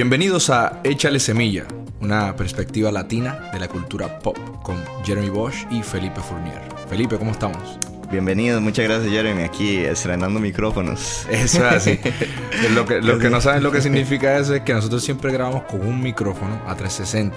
[0.00, 1.66] Bienvenidos a Échale Semilla,
[2.00, 6.62] una perspectiva latina de la cultura pop con Jeremy Bosch y Felipe Fournier.
[6.88, 7.78] Felipe, ¿cómo estamos?
[8.10, 11.26] Bienvenidos, muchas gracias Jeremy, aquí estrenando micrófonos.
[11.30, 12.00] Eso es así.
[12.74, 15.64] lo que, los que no saben lo que significa eso es que nosotros siempre grabamos
[15.64, 17.36] con un micrófono a 360,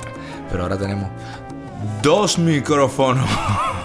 [0.50, 1.10] pero ahora tenemos
[2.02, 3.30] dos micrófonos.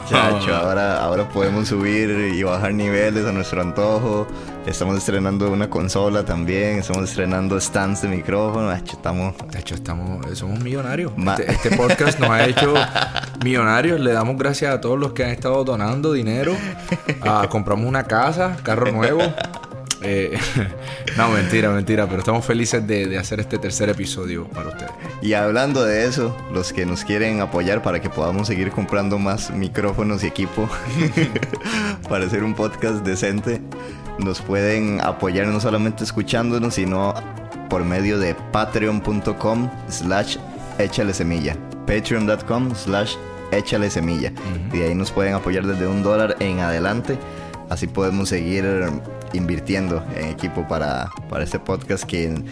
[0.08, 4.26] Chacho, ahora, ahora podemos subir y bajar niveles a nuestro antojo.
[4.66, 8.72] Estamos estrenando una consola también, estamos estrenando stands de micrófono.
[8.72, 9.34] Hecho, estamos...
[9.50, 11.12] De hecho, estamos, somos millonarios.
[11.16, 12.74] Este, este, podcast nos ha hecho
[13.44, 13.98] millonarios.
[13.98, 16.54] Le damos gracias a todos los que han estado donando dinero.
[17.22, 19.22] Ah, compramos una casa, carro nuevo.
[20.02, 20.38] Eh,
[21.16, 24.92] no, mentira, mentira, pero estamos felices de, hacer este tercer episodio para ustedes.
[25.22, 29.50] Y hablando de eso, los que nos quieren apoyar para que podamos seguir comprando más
[29.50, 30.68] micrófonos y equipo
[32.08, 33.60] para hacer un podcast decente,
[34.18, 37.14] nos pueden apoyar no solamente escuchándonos, sino
[37.68, 40.36] por medio de patreon.com slash
[40.78, 41.56] échale semilla.
[41.86, 43.14] Patreon.com slash
[43.50, 44.32] échale semilla.
[44.72, 47.18] Y ahí nos pueden apoyar desde un dólar en adelante.
[47.68, 48.64] Así podemos seguir
[49.32, 52.42] invirtiendo en equipo para, para este podcast que,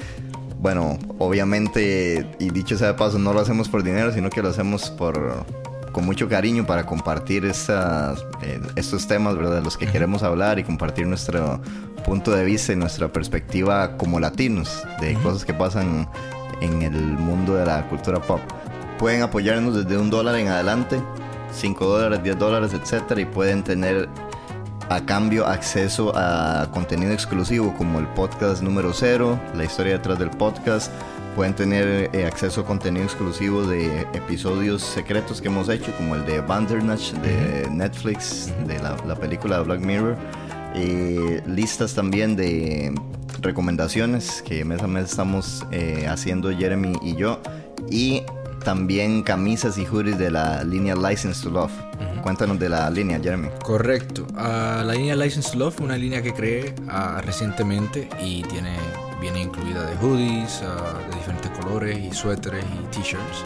[0.59, 4.49] bueno, obviamente, y dicho sea de paso, no lo hacemos por dinero, sino que lo
[4.49, 5.45] hacemos por
[5.97, 9.55] con mucho cariño para compartir estas, eh, estos temas, ¿verdad?
[9.55, 11.59] De los que queremos hablar y compartir nuestro
[12.05, 16.07] punto de vista y nuestra perspectiva como latinos de cosas que pasan
[16.61, 18.41] en el mundo de la cultura pop.
[18.99, 21.01] Pueden apoyarnos desde un dólar en adelante,
[21.53, 24.07] 5 dólares, 10 dólares, etcétera, y pueden tener
[24.89, 30.31] a cambio acceso a contenido exclusivo como el podcast número 0, la historia detrás del
[30.31, 30.93] podcast.
[31.35, 36.25] Pueden tener eh, acceso a contenido exclusivo de episodios secretos que hemos hecho, como el
[36.25, 40.17] de Bandernach de Netflix, de la, película de Black Mirror.
[41.47, 42.95] listas también de
[43.41, 47.41] recomendaciones que mes a mes estamos eh, haciendo Jeremy y yo.
[47.91, 48.23] Y
[48.67, 51.71] también camisas y hoodies de la línea License to Love.
[52.21, 53.49] Cuéntanos de la línea, Jeremy.
[53.63, 54.27] Correcto.
[54.37, 58.77] Ah, la línea License to Love, una línea que creé uh, recientemente y tiene
[59.21, 63.45] viene incluida de hoodies ah, de diferentes colores y suéteres y t-shirts.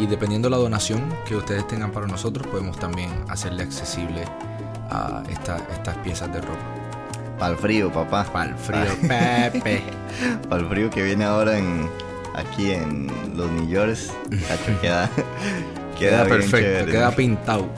[0.00, 4.24] Y dependiendo de la donación que ustedes tengan para nosotros, podemos también hacerle accesible
[4.88, 6.64] a estas piezas de ropa.
[7.38, 8.24] Para el frío, papá.
[8.32, 9.82] Para el frío, Pepe.
[10.48, 11.86] Para el frío que viene ahora en,
[12.34, 14.12] aquí en los millores.
[14.80, 15.10] queda,
[15.98, 17.68] queda, perfecto, queda pintado.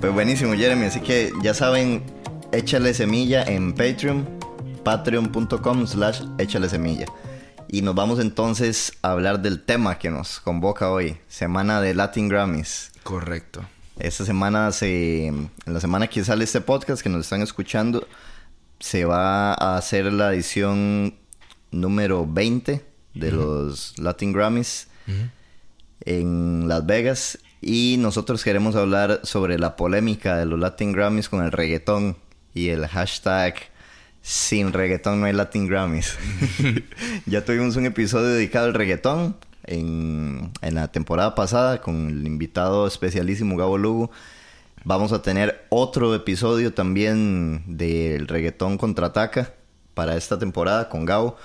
[0.00, 0.86] Pues buenísimo, Jeremy.
[0.86, 2.02] Así que ya saben,
[2.50, 4.26] échale semilla en Patreon,
[4.84, 7.06] patreon.com slash échale semilla.
[7.68, 12.28] Y nos vamos entonces a hablar del tema que nos convoca hoy, semana de Latin
[12.28, 12.92] Grammys.
[13.02, 13.62] Correcto.
[13.98, 18.06] Esta semana se, en la semana que sale este podcast que nos están escuchando,
[18.78, 21.14] se va a hacer la edición
[21.70, 24.88] número 20 de los Latin Grammys
[26.04, 27.38] en Las Vegas.
[27.60, 32.16] Y nosotros queremos hablar sobre la polémica de los Latin Grammys con el reggaetón
[32.54, 33.54] y el hashtag
[34.20, 36.16] sin reggaetón no hay Latin Grammys.
[37.26, 42.86] ya tuvimos un episodio dedicado al reggaetón en, en, la temporada pasada con el invitado
[42.86, 44.10] especialísimo Gabo Lugo.
[44.84, 49.54] Vamos a tener otro episodio también del reggaetón contraataca
[49.94, 51.36] para esta temporada con Gabo.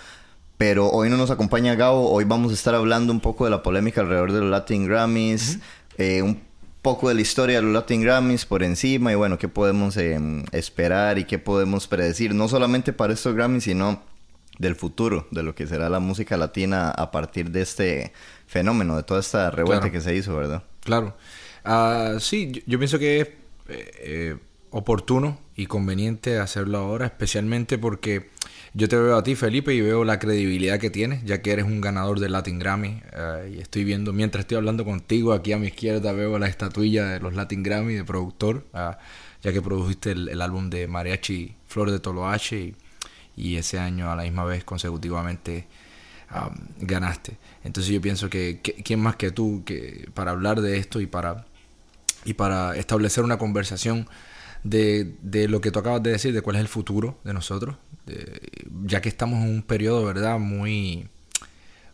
[0.58, 3.62] Pero hoy no nos acompaña Gabo, hoy vamos a estar hablando un poco de la
[3.62, 5.60] polémica alrededor de los Latin Grammys,
[5.98, 6.42] eh, un
[6.82, 10.44] poco de la historia de los Latin Grammys por encima y bueno, qué podemos em,
[10.52, 14.02] esperar y qué podemos predecir, no solamente para estos Grammys, sino
[14.58, 18.14] del futuro, de lo que será la música latina a partir de este
[18.48, 20.64] fenómeno, de toda esta revuelta que se hizo, ¿verdad?
[20.82, 21.16] Claro.
[21.64, 24.38] Ah, sí, yo, pienso que es eh, eh,
[24.72, 28.30] oportuno y conveniente hacerlo ahora, especialmente porque
[28.78, 31.66] yo te veo a ti, Felipe, y veo la credibilidad que tienes, ya que eres
[31.66, 33.02] un ganador del Latin Grammy.
[33.12, 37.06] Eh, y estoy viendo, mientras estoy hablando contigo, aquí a mi izquierda veo la estatuilla
[37.08, 39.00] de los Latin Grammy de productor, ah,
[39.42, 42.76] ya que produjiste el, álbum de Mariachi Flor de Toloache
[43.36, 45.66] y, ese año a la misma vez consecutivamente
[46.80, 47.38] ganaste.
[47.64, 51.46] Entonces yo pienso que, quién más que tú que para hablar de esto y para,
[52.26, 54.08] y para establecer una conversación
[54.64, 57.76] de, de lo que tú acabas de decir, de cuál es el futuro de nosotros,
[58.86, 60.40] ya que estamos en un periodo, ¿verdad?
[60.40, 61.08] Muy,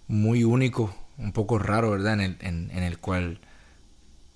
[0.07, 2.13] muy único, un poco raro, ¿verdad?
[2.13, 3.39] En el, en, el cual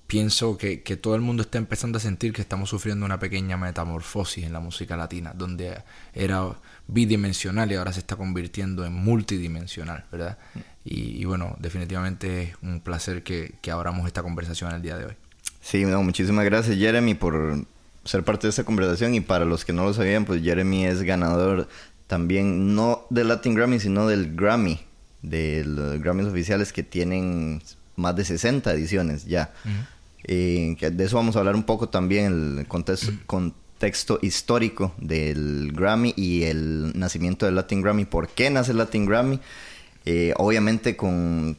[0.08, 3.58] pienso que, que, todo el mundo está empezando a sentir que estamos sufriendo una pequeña
[3.58, 5.84] metamorfosis en la música latina, donde
[6.14, 6.56] era
[6.88, 10.38] bidimensional y ahora se está convirtiendo en multidimensional, ¿verdad?
[10.84, 15.14] Y, bueno, definitivamente es un placer que, que abramos esta conversación el día de hoy.
[15.60, 17.66] Sí, muchísimas gracias Jeremy por
[18.08, 21.04] ser parte de esta conversación y para los que no lo sabían, pues Jeremy es
[21.04, 21.68] ganador
[22.08, 24.80] también, no del Latin Grammy, sino del Grammy
[25.22, 27.62] de los Grammys oficiales que tienen
[27.96, 29.54] más de 60 ediciones ya.
[30.24, 35.72] Eh, que de eso vamos a hablar un poco también, el contexto, contexto histórico del
[35.74, 38.06] Grammy y el nacimiento del Latin Grammy.
[38.06, 39.40] ¿Por qué nace el Latin Grammy?
[40.06, 41.58] Eh, obviamente con,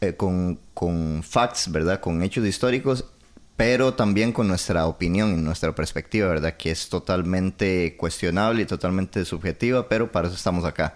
[0.00, 2.00] eh, con, con facts, ¿verdad?
[2.00, 3.04] Con hechos históricos
[3.56, 6.56] pero también con nuestra opinión y nuestra perspectiva, ¿verdad?
[6.56, 10.94] Que es totalmente cuestionable y totalmente subjetiva, pero para eso estamos acá.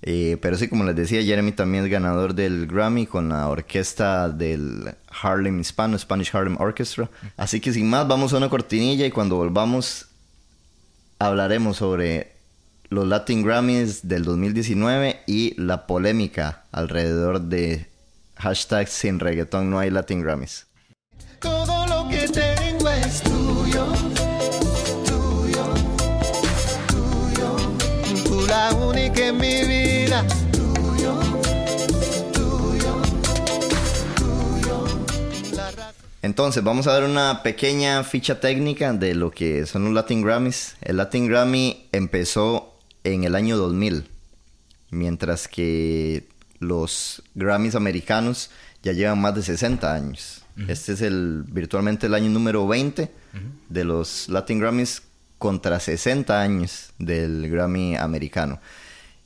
[0.00, 4.28] Eh, pero sí, como les decía, Jeremy también es ganador del Grammy con la orquesta
[4.30, 7.08] del Harlem Hispano, Spanish Harlem Orchestra.
[7.36, 10.08] Así que sin más, vamos a una cortinilla y cuando volvamos
[11.18, 12.32] hablaremos sobre
[12.88, 17.86] los Latin Grammys del 2019 y la polémica alrededor de
[18.36, 20.66] hashtag sin reggaetón no hay Latin Grammys.
[21.38, 21.71] Todo
[28.62, 30.24] la única en mi vida.
[30.52, 31.18] Tuyo,
[32.32, 33.02] tuyo,
[34.22, 34.94] tuyo.
[36.22, 40.76] Entonces, vamos a dar una pequeña ficha técnica de lo que son los Latin Grammys.
[40.80, 44.04] El Latin Grammy empezó en el año 2000,
[44.90, 46.28] mientras que
[46.60, 48.50] los Grammys americanos
[48.84, 50.42] ya llevan más de 60 años.
[50.68, 53.10] Este es el virtualmente el año número 20
[53.70, 55.02] de los Latin Grammys
[55.42, 58.60] contra 60 años del Grammy americano.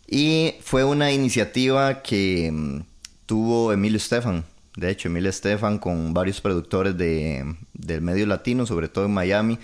[0.08, 2.80] Y fue una iniciativa que mm,
[3.26, 4.42] tuvo Emilio Estefan.
[4.76, 9.58] De hecho, Emilio Estefan con varios productores de, del medio latino, sobre todo en Miami.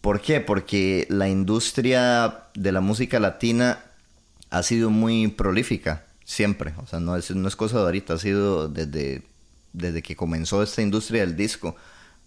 [0.00, 0.40] ¿Por qué?
[0.40, 3.78] Porque la industria de la música latina
[4.50, 6.74] ha sido muy prolífica, siempre.
[6.78, 9.22] O sea, no es, no es cosa de ahorita, ha sido desde
[9.74, 11.76] desde que comenzó esta industria del disco,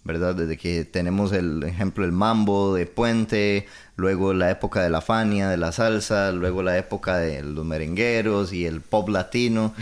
[0.04, 0.34] ¿verdad?
[0.34, 3.66] Desde que tenemos el ejemplo el mambo de Puente,
[3.96, 8.52] luego la época de la Fania, de la salsa, luego la época de los merengueros
[8.52, 9.74] y el pop latino.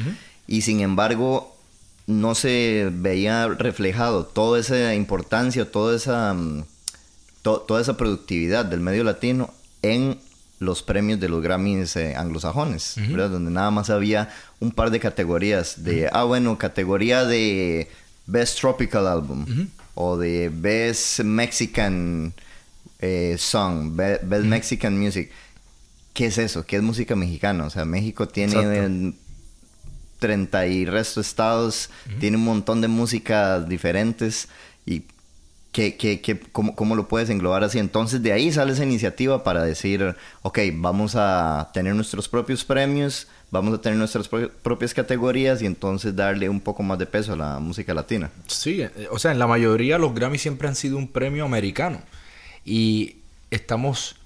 [0.47, 1.57] Y sin embargo,
[2.07, 6.65] no se veía reflejado toda esa importancia, toda esa, mm,
[7.43, 9.53] toda esa productividad del medio latino
[9.83, 10.19] en
[10.59, 13.31] los premios de los Grammys eh, anglosajones, ¿verdad?
[13.31, 17.89] Donde nada más había un par de categorías de, ah, bueno, categoría de
[18.27, 19.45] Best Tropical Album
[19.97, 22.33] o de Best Mexican
[23.01, 25.31] eh, Song, Best Mexican Music.
[26.15, 26.65] ¿Qué es eso?
[26.65, 27.65] ¿Qué es música mexicana?
[27.65, 29.15] O sea, México tiene
[30.19, 31.91] 30 y resto estados,
[32.21, 34.49] tiene un montón de músicas diferentes
[34.87, 35.05] y
[35.73, 37.79] ¿Qué, cómo, lo puedes englobar así?
[37.79, 43.29] Entonces de ahí sale esa iniciativa para decir, ok, vamos a tener nuestros propios premios,
[43.51, 47.37] vamos a tener nuestras propias categorías y entonces darle un poco más de peso a
[47.37, 48.31] la música latina.
[48.47, 52.01] Sí, eh, o sea, en la mayoría los Grammy siempre han sido un premio americano
[52.65, 53.17] y
[53.51, 54.17] estamos...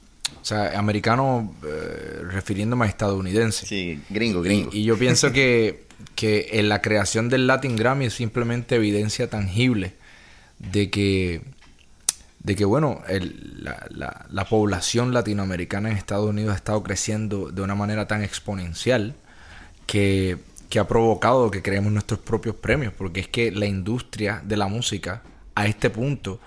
[0.41, 3.67] O sea, americano eh, refiriéndome a estadounidense.
[3.67, 4.71] Sí, gringo, gringo.
[4.73, 9.95] Y, yo pienso que, que en la creación del Latin Grammy es simplemente evidencia tangible
[10.61, 11.43] de que,
[12.43, 13.03] de que bueno,
[13.91, 19.15] la, población latinoamericana en Estados Unidos ha estado creciendo de una manera tan exponencial
[19.87, 20.39] que,
[20.71, 24.69] que ha provocado que creemos nuestros propios premios, porque es que la industria de la
[24.69, 25.23] música
[25.55, 26.41] a este punto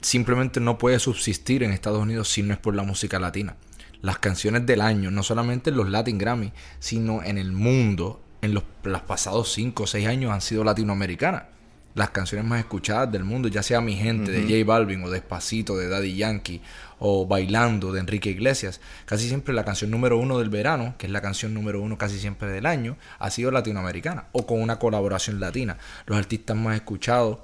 [0.00, 3.56] simplemente no puede subsistir en Estados Unidos si no es por la música latina.
[4.00, 8.54] Las canciones del año, no solamente en los Latin Grammy, sino en el mundo, en
[8.54, 11.55] los, los pasados 5 o 6 años han sido latinoamericanas
[11.96, 15.78] las canciones más escuchadas del mundo, ya sea Mi Gente de J Balvin o Despacito
[15.78, 16.60] de Daddy Yankee
[16.98, 18.82] o Bailando de Enrique Iglesias.
[19.06, 22.18] Casi siempre la canción número uno del verano, que es la canción número uno casi
[22.18, 25.78] siempre del año, ha sido latinoamericana o con una colaboración latina.
[26.04, 27.38] Los artistas más escuchados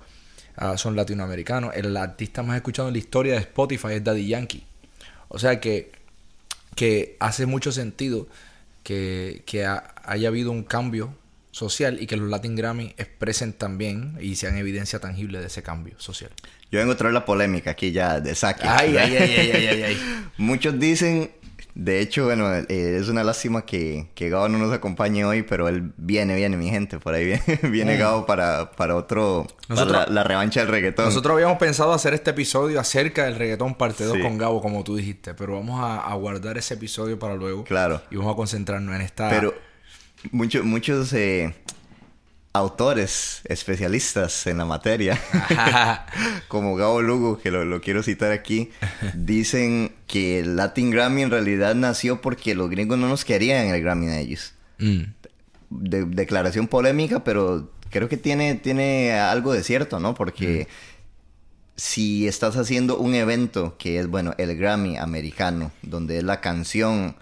[0.57, 1.75] ah, son latinoamericanos.
[1.75, 4.67] El artista más escuchado en la historia de Spotify es Daddy Yankee.
[5.29, 5.93] O sea que,
[6.75, 8.29] que hace mucho sentido
[8.83, 11.15] que, que haya habido un cambio
[11.53, 15.95] social y que los Latin Grammy expresen también y sean evidencia tangible de ese cambio
[15.99, 16.31] social.
[16.73, 18.67] Yo vengo a traer la polémica aquí ya de Saki.
[18.67, 19.97] Ay, ay, ay, ay, ay, ay,
[20.39, 21.31] Muchos dicen,
[21.75, 25.69] de hecho, bueno, eh, es una lástima que, que Gabo no nos acompañe hoy, pero
[25.69, 27.99] él viene, viene, mi gente, por ahí viene, viene mm.
[27.99, 31.05] Gabo para, para otro, para la, revancha del reggaetón.
[31.05, 34.97] Nosotros habíamos pensado hacer este episodio acerca del reggaetón parte 2 con Gabo, como tú
[34.97, 37.65] dijiste, pero vamos a, guardar ese episodio para luego.
[37.65, 38.01] Claro.
[38.11, 39.29] Y vamos a concentrarnos en esta...
[39.29, 39.55] Pero
[40.31, 41.55] muchos muchos eh,
[42.53, 45.19] autores especialistas en la materia,
[46.49, 48.71] como Gabo Lugo, que lo, quiero citar aquí,
[49.15, 53.75] dicen que el Latin Grammy en realidad nació porque los gringos no nos querían en
[53.75, 54.53] el Grammy de ellos.
[54.79, 55.03] Mm.
[55.71, 60.15] declaración polémica, pero creo que tiene, tiene algo de cierto, ¿no?
[60.15, 61.73] Porque mm.
[61.77, 67.17] si estás haciendo un evento que es, bueno, el Grammy americano, donde es la canción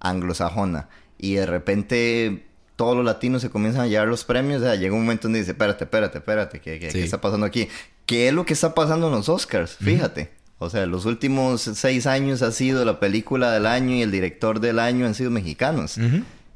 [0.00, 0.88] anglosajona,
[1.18, 2.44] y de repente
[2.76, 5.38] todos los latinos se comienzan a llevar los premios, o sea, llega un momento donde
[5.40, 6.98] dice, espérate, espérate, espérate, ¿qué, qué, Sí.
[6.98, 7.68] qué está pasando aquí?
[8.04, 9.76] ¿Qué es lo que está pasando en los Oscars?
[9.76, 10.30] Fíjate.
[10.58, 14.60] O sea, los últimos seis años ha sido la película del año y el director
[14.60, 15.98] del año han sido mexicanos.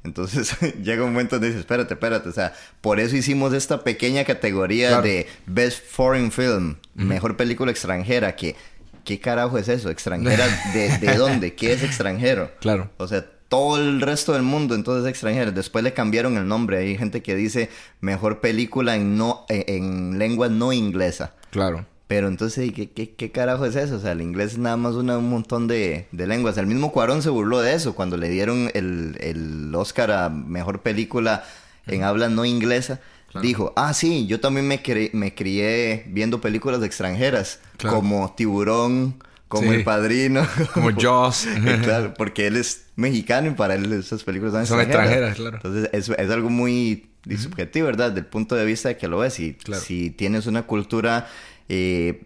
[0.04, 4.24] Entonces llega un momento donde dices, espérate, espérate, o sea, por eso hicimos esta pequeña
[4.24, 5.02] categoría Claro.
[5.02, 8.56] de Best Foreign Film, mejor película extranjera, que,
[9.04, 9.90] ¿qué carajo es eso?
[9.90, 11.54] ¿Extranjera de, de dónde?
[11.54, 12.50] ¿Qué es extranjero?
[12.60, 12.90] Claro.
[12.96, 15.52] O sea, todo el resto del mundo entonces es extranjero.
[15.52, 16.78] Después le cambiaron el nombre.
[16.78, 17.68] Hay gente que dice
[18.00, 21.34] mejor película en, no, en, en lengua no inglesa.
[21.50, 21.84] Claro.
[22.06, 23.96] Pero entonces, ¿qué, qué, qué carajo es eso?
[23.96, 26.56] O sea, el inglés es nada más una- un montón de, de lenguas.
[26.58, 30.80] El mismo Cuarón se burló de eso cuando le dieron el, el Oscar a Mejor
[30.82, 31.44] Película
[31.86, 33.00] en habla no inglesa.
[33.42, 37.96] Dijo, ah, sí, yo también me, cre- me crié viendo películas extranjeras, Claro.
[37.98, 39.76] como Tiburón, como Sí.
[39.78, 40.46] El Padrino.
[40.72, 41.46] Como Jaws.
[41.82, 45.30] claro, porque él es mexicano y para él esas películas son, Son extranjeras.
[45.32, 45.56] extranjeras, claro.
[45.56, 48.12] Entonces es, es algo muy subjetivo, ¿verdad?
[48.12, 49.38] Del punto de vista de que lo ves.
[49.40, 49.82] Y Claro.
[49.82, 51.28] si tienes una cultura
[51.68, 52.22] eh,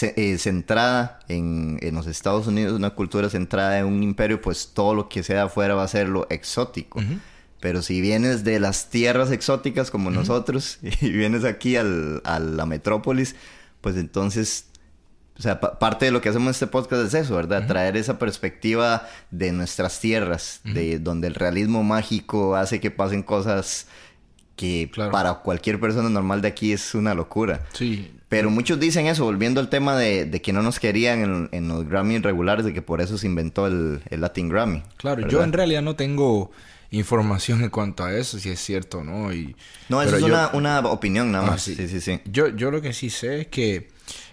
[0.00, 4.94] eh, centrada en, en los Estados Unidos, una cultura centrada en un imperio, pues todo
[4.94, 7.02] lo que sea afuera va a ser lo exótico.
[7.60, 12.64] Pero si vienes de las tierras exóticas como nosotros y vienes aquí al, a la
[12.66, 13.34] metrópolis,
[13.80, 14.66] pues entonces,
[15.38, 17.66] o sea, pa- parte de lo que hacemos en este podcast es eso, ¿verdad?
[17.66, 23.86] Traer esa perspectiva de nuestras tierras, de donde el realismo mágico hace que pasen cosas
[24.56, 25.12] que Claro.
[25.12, 27.60] para cualquier persona normal de aquí es una locura.
[27.74, 28.10] Sí.
[28.28, 31.68] Pero muchos dicen eso, volviendo al tema de, de que no nos querían en, en
[31.68, 34.82] los Grammy regulares, de que por eso se inventó el, el Latin Grammy.
[34.96, 36.50] Claro, yo en realidad no tengo
[36.90, 39.32] información en cuanto a eso, si es cierto o no.
[39.32, 39.54] Y,
[39.88, 41.62] No, eso es yo- una, una opinión nada Ah, más.
[41.62, 41.74] sí.
[41.74, 42.20] sí, sí, sí.
[42.24, 43.88] Yo, yo lo que sí sé es que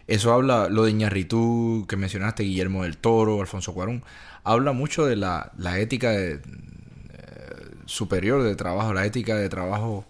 [0.08, 4.04] eso habla, lo de Iñarritu que mencionaste, Guillermo del Toro, Alfonso Cuarón,
[4.44, 6.42] habla mucho de la, la ética eh,
[7.86, 10.06] superior de trabajo, la ética de trabajo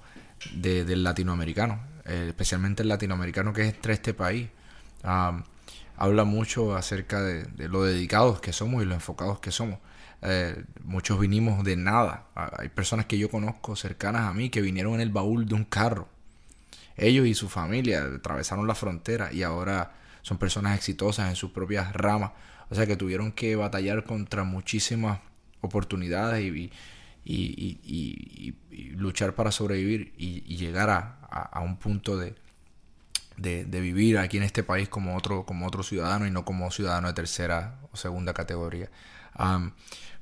[0.56, 4.50] de- del latinoamericano, eh, especialmente el latinoamericano que es entre este país.
[5.96, 9.80] Habla mucho acerca de, de lo dedicados que somos y lo enfocados que somos.
[10.22, 12.26] Eh, muchos vinimos de nada.
[12.36, 15.56] Ah, Hay personas que yo conozco cercanas a mí que vinieron en el baúl de
[15.56, 16.08] un carro.
[16.98, 21.94] Ellos y su familia atravesaron la frontera y ahora son personas exitosas en sus propias
[21.94, 22.32] ramas.
[22.70, 25.20] O sea que tuvieron que batallar contra muchísimas
[25.62, 26.72] oportunidades y,
[28.96, 32.36] luchar para sobrevivir y, llegar a, un punto de,
[33.38, 37.14] vivir aquí en este país como otro, como otro ciudadano y no como ciudadano de
[37.14, 38.90] tercera o segunda categoría.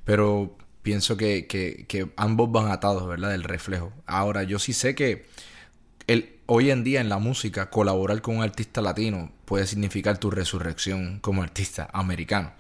[0.04, 3.30] Pero pienso que, que- que ambos van atados, ¿verdad?
[3.30, 3.94] Del reflejo.
[4.06, 5.28] Ahora, yo sí sé que
[6.08, 10.30] el, hoy en día en la música, colaborar con un artista latino puede significar tu
[10.30, 12.52] resurrección como artista americano.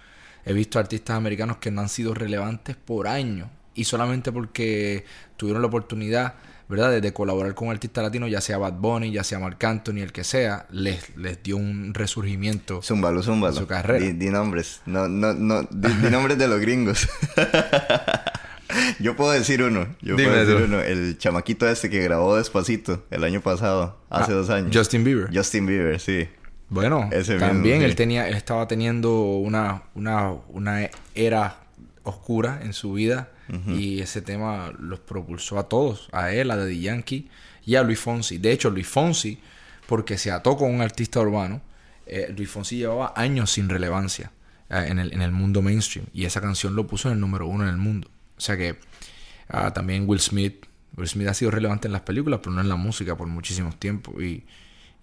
[0.45, 5.03] He visto artistas americanos que no han sido relevantes por años y solamente porque
[5.35, 6.35] tuvieron la oportunidad,
[6.69, 9.61] ¿verdad?, de, de colaborar con un artista latino, ya sea Bad Bunny, ya sea Marc
[9.61, 12.81] Anthony, el que sea, les, les dio un resurgimiento.
[12.81, 13.57] Zúmbalo, zúmbalo.
[13.57, 14.05] Su carrera.
[14.05, 14.79] Di, di nombres.
[14.85, 15.63] No, no, no.
[15.63, 17.09] Di, di nombres de los gringos.
[18.99, 19.87] Yo puedo decir uno.
[20.01, 20.63] Yo Dime puedo decir tú.
[20.65, 20.81] uno.
[20.81, 24.75] El chamaquito este que grabó Despacito el año pasado, hace Ah, dos años.
[24.75, 25.29] Justin Bieber.
[25.35, 26.27] Justin Bieber, sí.
[26.69, 27.85] Bueno, Ese mismo, también sí.
[27.85, 31.57] él tenía, él estaba teniendo una, una, una era
[32.03, 33.29] oscura en su vida
[33.67, 37.29] y ese tema los propulsó a todos, a él, a Daddy Yankee
[37.65, 38.37] y a Luis Fonsi.
[38.37, 39.39] De hecho, Luis Fonsi,
[39.87, 41.61] porque se ató con un artista urbano,
[42.05, 44.31] eh, Luis Fonsi llevaba años sin relevancia
[44.69, 47.45] eh, en, el, en el mundo mainstream y esa canción lo puso en el número
[47.45, 48.07] uno en el mundo.
[48.41, 48.79] O sea que
[49.49, 50.65] ah, también Will Smith,
[50.97, 53.79] Will Smith ha sido relevante en las películas, pero no en la música por muchísimos
[53.79, 54.43] tiempos y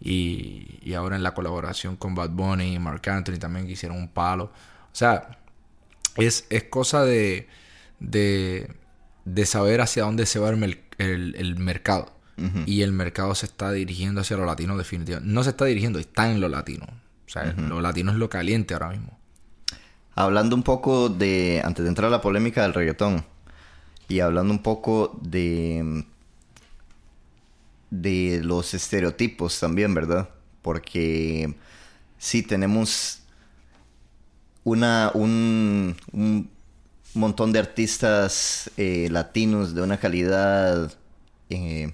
[0.01, 3.99] y, y ahora en la colaboración con Bad Bunny y Marc Anthony también que hicieron
[3.99, 4.45] un palo.
[4.45, 5.39] O sea,
[6.17, 7.49] es, es cosa de,
[7.99, 8.71] de,
[9.25, 12.13] de saber hacia dónde se va el- el mercado.
[12.67, 15.33] Y el mercado se está dirigiendo hacia lo latino definitivamente.
[15.33, 16.87] No se está dirigiendo, está en lo latino.
[17.27, 19.18] O sea, lo latino es lo caliente ahora mismo.
[20.21, 21.63] Hablando un poco de.
[21.65, 23.25] Antes de entrar a la polémica del reggaetón.
[24.09, 26.05] Y hablando un poco de.
[27.91, 30.29] De los estereotipos también, ¿verdad?
[30.61, 31.55] Porque.
[32.19, 33.21] Sí, tenemos.
[34.65, 35.13] Una.
[35.15, 35.95] Un.
[36.13, 36.51] un
[37.15, 40.93] montón de artistas eh, latinos de una calidad.
[41.49, 41.93] eh,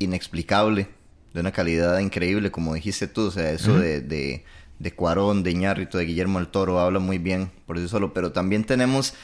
[0.00, 0.88] inexplicable.
[1.34, 3.26] De una calidad increíble, como dijiste tú.
[3.26, 4.44] O sea, eso de, de,
[4.78, 8.12] de Cuarón, de Iñárritu, de Guillermo el Toro, habla muy bien por eso solo.
[8.14, 9.14] Pero también tenemos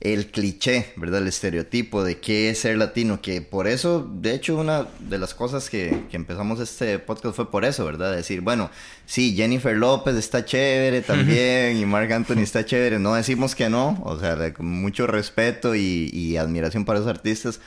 [0.00, 1.22] el cliché, ¿verdad?
[1.22, 5.34] El estereotipo de qué es ser latino, que por eso, de hecho, una de las
[5.34, 8.14] cosas que, que empezamos este podcast fue por eso, ¿verdad?
[8.14, 8.70] Decir, bueno,
[9.06, 14.00] sí, Jennifer López está chévere también y Marc Anthony está chévere, no decimos que no,
[14.04, 17.60] o sea, con mucho respeto y, y admiración para esos artistas,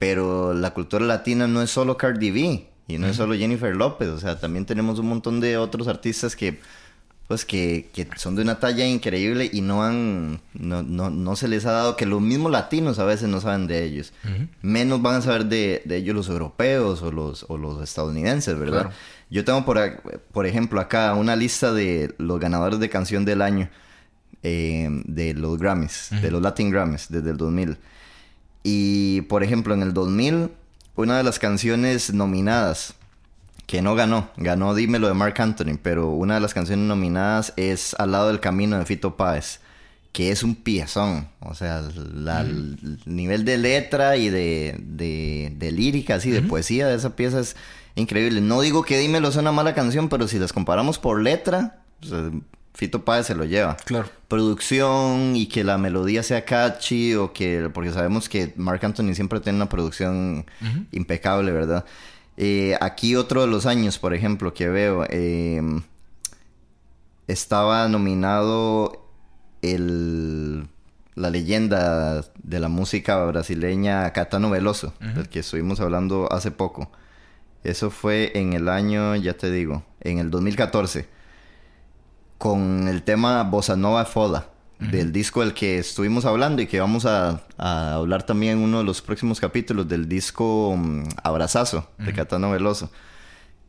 [0.00, 4.08] pero la cultura latina no es solo Cardi B y no es solo Jennifer López,
[4.08, 6.58] o sea, también tenemos un montón de otros artistas que
[7.28, 11.48] pues que, que, son de una talla increíble y no han, no, no, no, se
[11.48, 14.12] les ha dado que los mismos latinos a veces no saben de ellos.
[14.24, 14.48] Uh -huh.
[14.62, 18.82] Menos van a saber de, de, ellos los europeos o los, o los estadounidenses, ¿verdad?
[18.82, 18.96] Claro.
[19.28, 19.78] Yo tengo, por,
[20.32, 23.68] por ejemplo, acá una lista de los ganadores de canción del año
[24.44, 26.20] eh, de los Grammys, uh -huh.
[26.20, 27.76] de los Latin Grammys, desde el 2000.
[28.62, 30.50] Y, por ejemplo, en el 2000,
[30.94, 32.94] una de las canciones nominadas
[33.66, 37.94] que no ganó, ganó Dímelo de Mark Anthony, pero una de las canciones nominadas es
[37.98, 39.60] Al lado del camino de Fito Páez,
[40.12, 41.82] que es un piezón, o sea,
[42.14, 42.48] la, uh -huh.
[42.48, 46.42] el nivel de letra y de, de, de lírica, así, uh -huh.
[46.42, 47.56] de poesía de esa pieza es
[47.96, 48.40] increíble.
[48.40, 52.12] No digo que Dímelo es una mala canción, pero si las comparamos por letra, pues,
[52.72, 53.76] Fito Páez se lo lleva.
[53.84, 54.08] Claro.
[54.28, 59.40] Producción y que la melodía sea catchy o que, porque sabemos que Mark Anthony siempre
[59.40, 60.86] tiene una producción uh -huh.
[60.92, 61.84] impecable, ¿verdad?
[62.36, 65.60] Eh, aquí otro de los años, por ejemplo, que veo, eh,
[67.26, 69.08] estaba nominado
[69.62, 70.68] el,
[71.14, 75.14] la leyenda de la música brasileña Catano Veloso, uh -huh.
[75.14, 76.90] del que estuvimos hablando hace poco.
[77.64, 81.08] Eso fue en el año, ya te digo, en el 2014,
[82.38, 84.50] con el tema Bossa Nova Foda.
[84.78, 84.90] Uh -huh.
[84.90, 88.78] del disco del que estuvimos hablando y que vamos a, a, hablar también en uno
[88.78, 92.06] de los próximos capítulos del disco um, Abrazazo uh -huh.
[92.06, 92.90] de Catano Veloso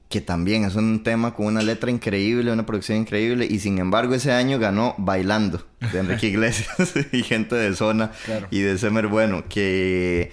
[0.09, 4.15] que también es un tema con una letra increíble, una producción increíble y sin embargo
[4.15, 8.47] ese año ganó Bailando de Enrique Iglesias y gente de zona claro.
[8.49, 10.31] y de Semer Bueno que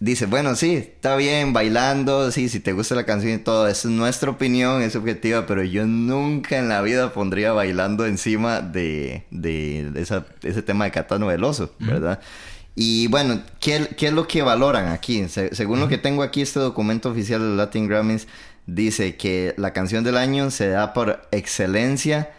[0.00, 3.84] dice, bueno, sí, está bien, bailando, sí, si te gusta la canción y todo, es
[3.84, 9.92] nuestra opinión, es subjetiva, pero yo nunca en la vida pondría bailando encima de, de,
[9.96, 12.20] esa, ese tema de Catano Veloso, ¿verdad?
[12.20, 12.58] Mm.
[12.80, 15.28] Y bueno, ¿qué, ¿qué, es lo que valoran aquí?
[15.28, 15.82] Se, según mm.
[15.82, 18.28] lo que tengo aquí, este documento oficial de Latin Grammys
[18.66, 22.30] dice que la canción del año se da por excelencia.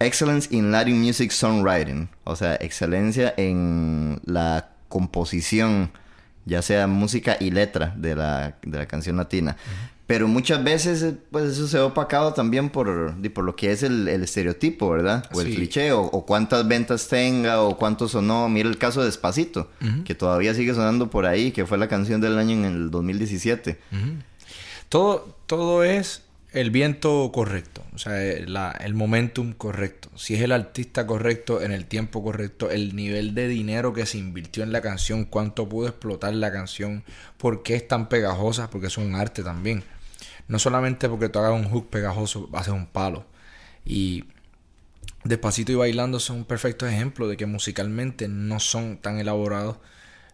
[0.00, 5.92] Excellence in Latin Music Songwriting, o sea, excelencia en la composición
[6.44, 9.56] ya sea música y letra de la, de la canción latina.
[9.58, 10.00] Uh -huh.
[10.10, 14.08] Pero muchas veces, pues eso se ha opacado también por, por lo que es el,
[14.08, 15.24] el estereotipo, ¿verdad?
[15.32, 15.54] O el sí.
[15.54, 18.48] cliché, o, o, cuántas ventas tenga, o cuánto sonó.
[18.48, 20.02] Mira el caso de Despacito, uh -huh.
[20.02, 23.78] que todavía sigue sonando por ahí, que fue la canción del año en el 2017.
[23.92, 24.22] Uh -huh.
[24.88, 30.10] todo, todo es el viento correcto, o sea, la, el momentum correcto.
[30.16, 34.18] Si es el artista correcto, en el tiempo correcto, el nivel de dinero que se
[34.18, 37.04] invirtió en la canción, cuánto pudo explotar la canción,
[37.38, 39.84] por qué es tan pegajosa, porque es un arte también.
[40.48, 43.26] No solamente porque tú hagas un hook pegajoso, haces un palo.
[43.84, 44.24] Y
[45.22, 49.76] Despacito y Bailando son perfectos ejemplos de que musicalmente no son tan elaborados,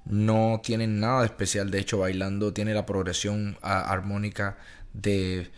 [0.06, 1.70] no tienen nada de especial.
[1.70, 4.56] De hecho, Bailando tiene la progresión armónica
[4.94, 5.50] de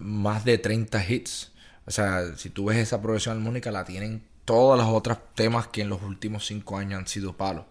[0.00, 1.52] más de 30 hits.
[1.86, 5.82] O sea, si tú ves esa progresión armónica, la tienen todos los otros temas que
[5.82, 7.66] en los últimos 5 años han sido palos.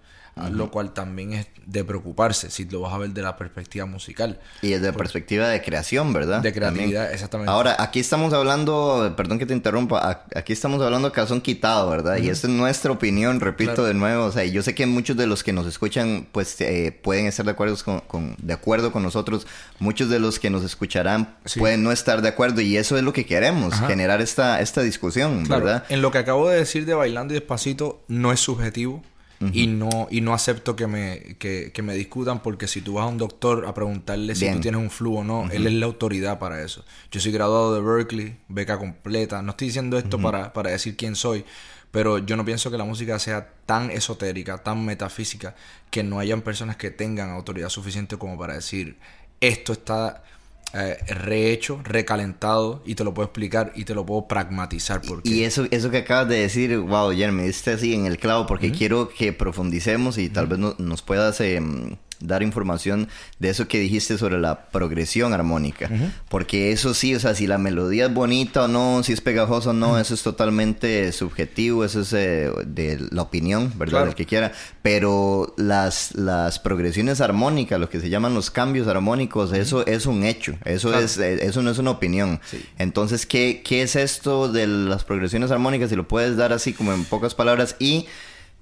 [0.49, 4.39] Lo cual también es de preocuparse si lo vas a ver de la perspectiva musical.
[4.61, 4.99] Y desde Por...
[4.99, 6.41] perspectiva de creación, ¿verdad?
[6.41, 7.13] De creatividad, también.
[7.13, 7.51] exactamente.
[7.51, 12.15] Ahora, aquí estamos hablando, perdón que te interrumpa, aquí estamos hablando calzón quitado, ¿verdad?
[12.17, 12.25] Uh -huh.
[12.25, 13.87] Y esta es nuestra opinión, repito claro.
[13.87, 14.25] de nuevo.
[14.25, 17.45] O sea, yo sé que muchos de los que nos escuchan, pues eh, pueden estar
[17.45, 19.45] de acuerdo con, con, de acuerdo con nosotros.
[19.79, 21.59] Muchos de los que nos escucharán sí.
[21.59, 22.61] pueden no estar de acuerdo.
[22.61, 23.87] Y eso es lo que queremos, Ajá.
[23.87, 25.65] generar esta, esta discusión, claro.
[25.65, 25.83] ¿verdad?
[25.89, 29.03] En lo que acabo de decir de Bailando y Despacito, no es subjetivo
[29.41, 29.51] Uh -huh.
[29.53, 33.05] y no y no acepto que me, que, que, me discutan porque si tú vas
[33.05, 34.35] a un doctor a preguntarle Bien.
[34.35, 35.51] si tú tienes un flu o no, uh -huh.
[35.53, 36.83] él es la autoridad para eso.
[37.11, 39.41] Yo soy graduado de Berkeley, beca completa.
[39.41, 40.23] No estoy diciendo esto uh -huh.
[40.23, 41.45] para, para decir quién soy,
[41.91, 45.55] pero yo no pienso que la música sea tan esotérica, tan metafísica,
[45.89, 48.97] que no hayan personas que tengan autoridad suficiente como para decir
[49.41, 50.23] esto está
[50.73, 55.01] eh, rehecho, recalentado y te lo puedo explicar y te lo puedo pragmatizar.
[55.01, 55.29] Porque...
[55.29, 58.45] Y eso, eso que acabas de decir, wow, Jeremy, me diste así en el clavo
[58.45, 61.61] porque quiero que profundicemos y tal vez no, nos puedas eh,
[62.19, 63.07] dar información
[63.39, 65.87] de eso que dijiste sobre la progresión armónica.
[65.89, 66.11] Uh -huh.
[66.29, 69.69] Porque eso sí, o sea, si la melodía es bonita o no, si es pegajosa
[69.69, 70.01] o no, uh -huh.
[70.01, 73.91] eso es totalmente subjetivo, eso es eh, de la opinión, ¿verdad?
[73.91, 74.05] Claro.
[74.07, 74.51] Del que quiera.
[74.81, 79.59] Pero las, las progresiones armónicas, lo que se llaman los cambios armónicos, uh -huh.
[79.59, 81.05] eso es un hecho, eso, claro.
[81.05, 82.39] es, eh, eso no es una opinión.
[82.49, 82.63] Sí.
[82.77, 85.89] Entonces, ¿qué, ¿qué es esto de las progresiones armónicas?
[85.89, 88.05] Si lo puedes dar así como en pocas palabras y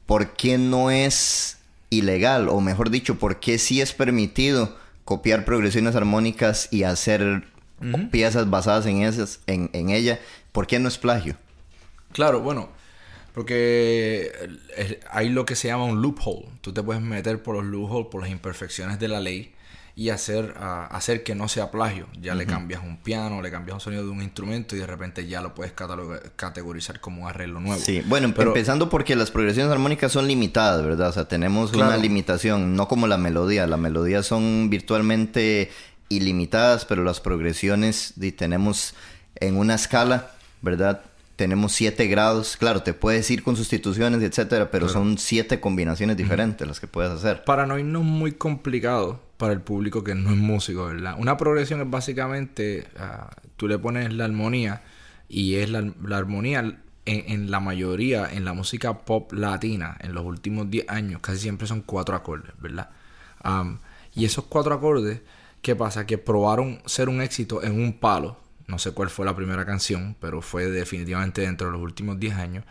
[0.05, 1.56] ¿por qué no es
[1.89, 2.49] ilegal?
[2.49, 7.43] O mejor dicho, ¿por qué sí es permitido copiar progresiones armónicas y hacer
[8.11, 10.19] piezas basadas en, esas, en, en ella?
[10.51, 11.35] ¿Por qué no es plagio?
[12.11, 12.69] Claro, bueno,
[13.33, 14.31] porque
[15.11, 16.47] hay lo que se llama un loophole.
[16.61, 19.53] Tú te puedes meter por los loopholes, por las imperfecciones de la ley
[19.97, 22.05] y hacer, ah, hacer que no sea plagio.
[22.21, 25.25] Ya le cambias un piano, le cambias un sonido de un instrumento y de repente
[25.25, 27.81] ya lo puedes categorizar como un arreglo nuevo.
[27.83, 31.09] Sí, bueno, Pero, empezando porque las progresiones armónicas son limitadas, ¿verdad?
[31.09, 33.65] O sea, tenemos una limitación, no como la melodía.
[33.65, 35.71] La melodía son virtualmente
[36.09, 38.93] ilimitadas, pero las progresiones y tenemos
[39.37, 40.29] en una escala,
[40.61, 41.01] ¿verdad?
[41.37, 42.55] tenemos siete grados.
[42.57, 47.11] Claro, te puedes ir con sustituciones, etcétera, pero son siete combinaciones diferentes las que puedes
[47.11, 47.43] hacer.
[47.45, 51.15] Para no irnos muy complicado para el público que no es músico, ¿verdad?
[51.17, 54.83] Una progresión es básicamente, ah, tú le pones la armonía
[55.29, 60.69] y es la, armonía en, la mayoría, en la música pop latina, en los últimos
[60.69, 62.89] 10 años, casi siempre son cuatro acordes, ¿verdad?
[64.13, 65.21] y esos cuatro acordes,
[65.61, 66.05] ¿qué pasa?
[66.05, 70.15] Que probaron ser un éxito en un palo no sé cuál fue la primera canción,
[70.19, 72.65] pero fue definitivamente dentro de los últimos 10 años.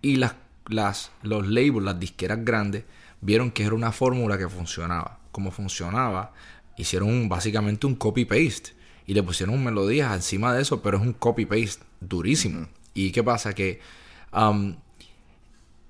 [0.00, 0.36] Y las,
[0.68, 2.84] las, los labels, las disqueras grandes,
[3.20, 5.18] vieron que era una fórmula que funcionaba.
[5.32, 6.32] Como funcionaba,
[6.76, 8.72] hicieron básicamente un copy-paste.
[9.06, 12.68] Y le pusieron melodías encima de eso, pero es un copy-paste durísimo.
[12.94, 13.54] ¿Y qué pasa?
[13.54, 13.80] Que
[14.32, 14.76] um,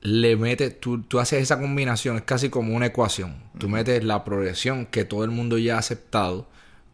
[0.00, 3.42] le metes, tú, tú, haces esa combinación, es casi como una ecuación.
[3.58, 6.48] Tú metes la progresión que todo el mundo ya ha aceptado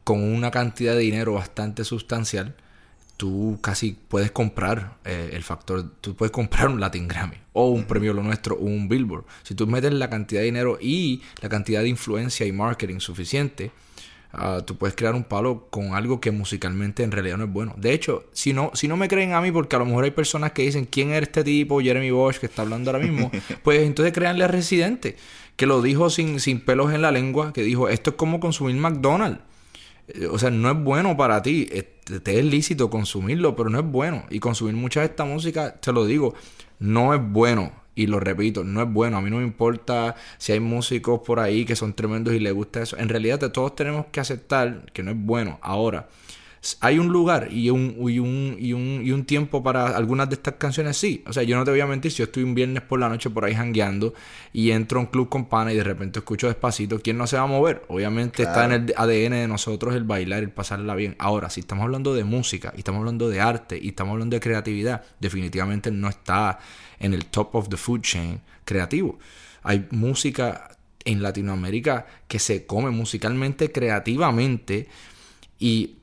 [0.05, 2.55] con una cantidad de dinero bastante sustancial,
[3.17, 7.85] tú casi puedes comprar eh, el factor, tú puedes comprar un Latin Grammy o un
[7.85, 9.25] premio lo nuestro o un Billboard.
[9.43, 13.71] Si tú metes la cantidad de dinero y la cantidad de influencia y marketing suficiente,
[14.33, 17.75] ah, tú puedes crear un palo con algo que musicalmente en realidad no es bueno.
[17.79, 20.11] De hecho, si no, si no me creen a mí, porque a lo mejor hay
[20.11, 23.31] personas que dicen quién es este tipo, Jeremy Bosch, que está hablando ahora mismo,
[23.63, 25.17] pues entonces créanle a Residente,
[25.57, 28.77] que lo dijo sin, sin pelos en la lengua, que dijo, esto es como consumir
[28.77, 29.41] McDonald's.
[30.09, 31.69] Eh, o sea, no es bueno para ti.
[32.07, 34.25] Te es lícito consumirlo, pero no es bueno.
[34.31, 36.35] Y consumir mucha de esta música, te lo digo,
[36.79, 37.73] no es bueno.
[37.97, 39.17] Y lo repito, no es bueno.
[39.17, 42.53] A mí no me importa si hay músicos por ahí que son tremendos y les
[42.53, 42.97] gusta eso.
[42.97, 45.59] En realidad, todos tenemos que aceptar que no es bueno.
[45.63, 46.09] Ahora,
[46.81, 50.35] hay un lugar y un, y un, y un, y un tiempo para algunas de
[50.35, 51.23] estas canciones, sí.
[51.27, 53.09] O sea, yo no te voy a mentir, si yo estoy un viernes por la
[53.09, 54.15] noche por ahí jangueando
[54.53, 57.37] y entro a un club con pana y de repente escucho despacito, ¿quién no se
[57.37, 57.83] va a mover?
[57.89, 61.17] Obviamente está en el ADN de nosotros el bailar, el pasarla bien.
[61.19, 64.41] Ahora, si estamos hablando de música y estamos hablando de arte y estamos hablando de
[64.41, 66.59] creatividad, definitivamente no está
[66.99, 69.19] en el top of the food chain creativo.
[69.63, 74.89] Hay música en Latinoamérica que se come musicalmente, creativamente
[75.59, 75.97] y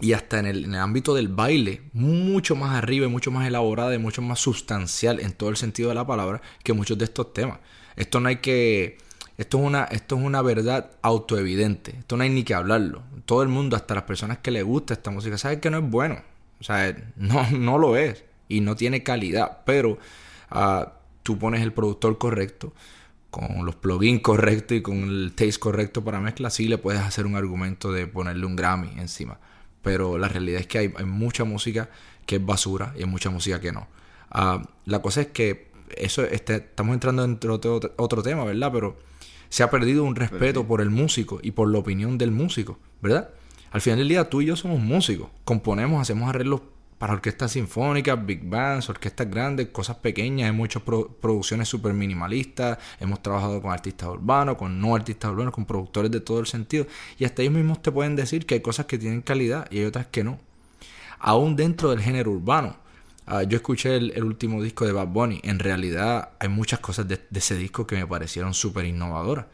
[0.00, 3.98] y hasta en el, ámbito del baile, mucho más arriba y mucho más elaborada y
[3.98, 7.58] mucho más sustancial en todo el sentido de la palabra que muchos de estos temas.
[7.96, 8.98] Esto no hay que.
[9.38, 11.96] Esto es una, esto es una verdad autoevidente.
[11.98, 13.02] Esto no hay ni que hablarlo.
[13.26, 15.90] Todo el mundo, hasta las personas que le gusta esta música, saben que no es
[15.90, 16.20] bueno.
[16.60, 18.24] O sea, no, no lo es.
[18.48, 19.60] Y no tiene calidad.
[19.66, 19.98] Pero
[20.50, 22.72] ah, tú pones el productor correcto,
[23.30, 27.26] con los plugins correctos y con el taste correcto para mezcla, sí le puedes hacer
[27.26, 29.38] un argumento de ponerle un Grammy encima
[29.82, 31.90] pero la realidad es que hay, mucha música
[32.26, 33.88] que es basura y hay mucha música que no.
[34.30, 38.70] Ah, la cosa es que eso este, estamos entrando en otro, otro, tema, ¿verdad?
[38.72, 38.96] Pero
[39.48, 43.30] se ha perdido un respeto por el músico y por la opinión del músico, ¿verdad?
[43.70, 46.62] Al final del día tú y yo somos músicos, componemos, hacemos arreglos
[47.02, 50.48] para orquestas sinfónicas, big bands, orquestas grandes, cosas pequeñas.
[50.48, 52.78] Hay muchas producciones súper minimalistas.
[53.00, 56.86] Hemos trabajado con artistas urbanos, con no artistas urbanos, con productores de todo el sentido.
[57.18, 59.86] Y hasta ellos mismos te pueden decir que hay cosas que tienen calidad y hay
[59.86, 60.38] otras que no.
[61.18, 62.76] Aún dentro del género urbano.
[63.26, 65.40] Ah, yo escuché el, último disco de Bad Bunny.
[65.42, 69.46] En realidad hay muchas cosas de, de ese disco que me parecieron súper innovadoras.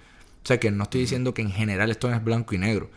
[0.44, 2.90] O sea que no estoy diciendo que en general esto es blanco y negro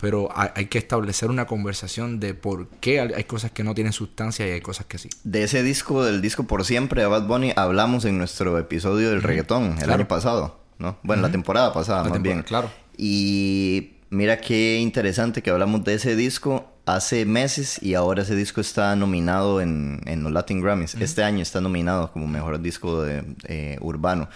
[0.00, 4.46] pero hay, que establecer una conversación de por qué hay cosas que no tienen sustancia
[4.46, 5.08] y hay cosas que sí.
[5.24, 9.22] De ese disco, del disco Por Siempre de Bad Bunny, hablamos en nuestro episodio del
[9.22, 10.98] reggaetón el año pasado, ¿no?
[11.02, 12.42] Bueno, la temporada pasada, más bien.
[12.42, 12.70] Claro.
[12.96, 18.60] Y mira qué interesante que hablamos de ese disco hace meses y ahora ese disco
[18.60, 20.94] está nominado en, los Latin Grammys.
[20.94, 24.28] Este año está nominado como mejor disco de, eh, urbano.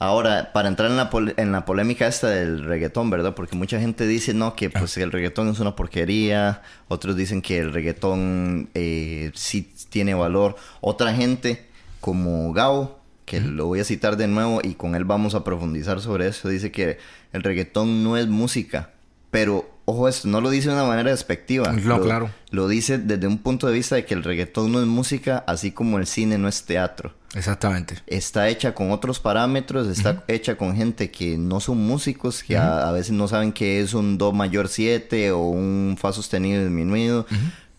[0.00, 3.34] Ahora, para entrar en la, en la polémica esta del reggaetón, ¿verdad?
[3.34, 6.62] Porque mucha gente dice, no, que pues el reggaetón es una porquería.
[6.86, 10.54] Otros dicen que el reggaetón eh, sí tiene valor.
[10.80, 11.66] Otra gente,
[12.00, 16.00] como Gao, que lo voy a citar de nuevo y con él vamos a profundizar
[16.00, 16.98] sobre eso, dice que
[17.32, 18.92] el reggaetón no es música,
[19.30, 21.72] pero ojo esto, no lo dice de una manera despectiva.
[21.72, 22.30] No, lo, claro.
[22.50, 25.72] Lo dice desde un punto de vista de que el reggaetón no es música, así
[25.72, 27.14] como el cine no es teatro.
[27.34, 27.96] Exactamente.
[28.06, 32.86] Está hecha con otros parámetros, está hecha con gente que no son músicos, que a,
[32.88, 37.26] a, veces no saben qué es un Do mayor 7 o un Fa sostenido disminuido,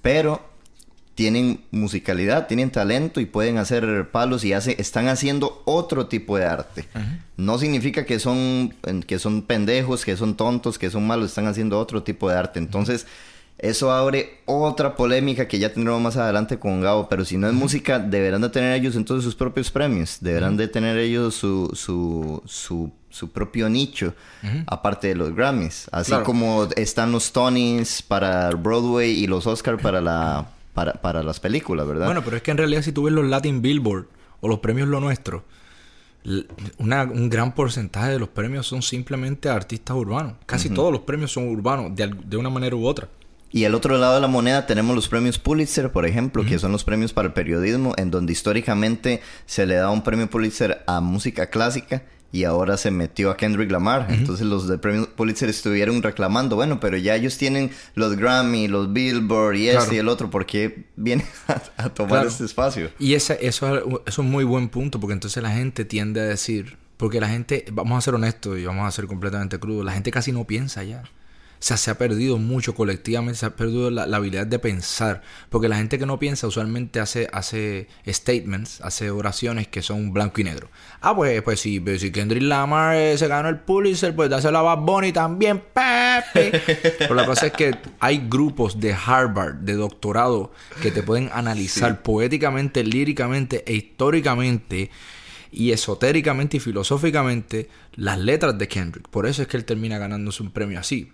[0.02, 0.49] pero
[1.20, 6.46] tienen musicalidad, tienen talento y pueden hacer palos y hace, están haciendo otro tipo de
[6.46, 6.86] arte.
[7.36, 8.74] No significa que son,
[9.06, 12.60] que son pendejos, que son tontos, que son malos, están haciendo otro tipo de arte.
[12.60, 13.06] Entonces,
[13.58, 17.54] eso abre otra polémica que ya tendremos más adelante con Gabo, pero si no es
[17.54, 22.42] música, deberán de tener ellos entonces sus propios premios, deberán de tener ellos su, su,
[22.46, 24.14] su, su propio nicho,
[24.68, 25.90] aparte de los Grammys.
[25.92, 26.24] Así claro.
[26.24, 30.48] como están los Tonys para Broadway y los Oscars para la
[30.80, 32.06] para, para las películas, ¿verdad?
[32.06, 34.06] Bueno, pero es que en realidad si tú ves los Latin Billboard
[34.40, 35.44] o los premios Lo Nuestro,
[36.78, 40.36] una, un gran porcentaje de los premios son simplemente artistas urbanos.
[40.46, 40.76] Casi uh -huh.
[40.76, 43.10] todos los premios son urbanos, de, de, una manera u otra.
[43.52, 46.50] Y al otro lado de la moneda tenemos los premios Pulitzer, por ejemplo, uh -huh.
[46.50, 50.30] que son los premios para el periodismo, en donde históricamente se le da un premio
[50.30, 54.02] Pulitzer a música clásica y ahora se metió a Kendrick Lamar.
[54.02, 54.18] Uh -huh.
[54.18, 58.94] Entonces los de premio Pulitzer estuvieron reclamando, bueno, pero ya ellos tienen los Grammy, los
[58.94, 62.30] Billboard y este y el otro, ¿por qué vienen a, a tomar claro.
[62.30, 62.92] este espacio?
[63.00, 66.26] Y ese, eso, eso es un muy buen punto, porque entonces la gente tiende a
[66.26, 69.94] decir, porque la gente, vamos a ser honestos y vamos a ser completamente crudos, la
[69.94, 71.04] gente casi no piensa ya.
[71.60, 75.22] O sea, se ha perdido mucho colectivamente, se ha perdido la, la, habilidad de pensar.
[75.50, 80.40] Porque la gente que no piensa usualmente hace, hace statements, hace oraciones que son blanco
[80.40, 80.70] y negro.
[81.02, 84.60] Ah, pues, pues sí, pues si Kendrick Lamar eh, se ganó el Pulitzer, pues dáselo
[84.60, 86.62] a Bad Bunny también, Pepe.
[86.98, 91.92] Pero la cosa es que hay grupos de Harvard, de doctorado, que te pueden analizar
[91.92, 91.98] sí.
[92.04, 94.92] poéticamente, líricamente e históricamente
[95.52, 99.10] y esotéricamente y filosóficamente las letras de Kendrick.
[99.10, 101.12] Por eso es que él termina ganándose un premio así.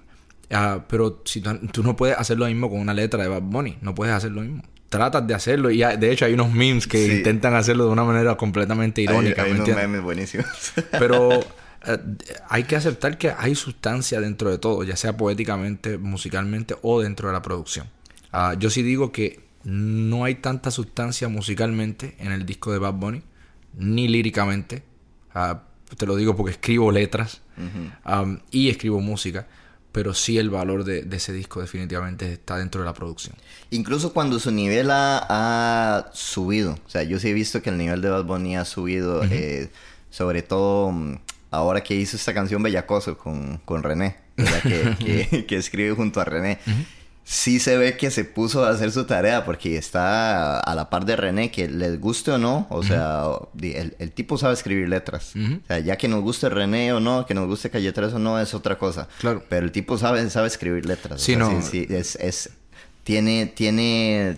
[0.52, 3.42] Uh, pero si tú, tú, no puedes hacer lo mismo con una letra de Bad
[3.42, 4.64] Bunny, no puedes hacer lo mismo.
[4.90, 7.18] Tratas de hacerlo y de hecho hay unos memes que sí.
[7.18, 9.44] intentan hacerlo de una manera completamente irónica.
[9.44, 10.46] Hay, hay unos memes buenísimos.
[10.92, 11.44] Pero uh,
[12.48, 17.28] hay que aceptar que hay sustancia dentro de todo, ya sea poéticamente, musicalmente o dentro
[17.28, 17.88] de la producción.
[18.32, 22.94] Uh, yo sí digo que no hay tanta sustancia musicalmente en el disco de Bad
[22.94, 23.24] Bunny,
[23.74, 24.84] ni líricamente.
[25.98, 28.24] te lo digo porque escribo letras -huh.
[28.24, 29.48] um, y escribo música
[29.96, 33.34] pero sí el valor de, de, ese disco definitivamente está dentro de la producción.
[33.70, 37.78] Incluso cuando su nivel ha, ha subido, o sea, yo sí he visto que el
[37.78, 39.30] nivel de Bad Bunny ha subido, uh -huh.
[39.32, 39.70] eh,
[40.10, 44.98] sobre todo mm, ahora que hizo esta canción Bellacoso con, con René, que,
[45.30, 46.60] que, que, escribe junto a René.
[46.68, 46.95] Uh -huh
[47.26, 51.06] sí se ve que se puso a hacer su tarea porque está a la par
[51.06, 52.88] de René, que les guste o no, o uh -huh.
[52.88, 53.24] sea,
[53.62, 55.36] el, el, tipo sabe escribir letras.
[55.36, 55.62] Uh -huh.
[55.64, 58.20] O sea, ya que nos guste René o no, que nos guste Calle 3 o
[58.20, 59.10] no, es otra cosa.
[59.20, 59.44] Claro.
[59.50, 61.20] Pero el tipo sabe, sabe escribir letras.
[61.20, 61.62] Sí, o sea, no.
[61.64, 62.52] Sí, sí, es, es,
[63.04, 64.38] tiene, tiene,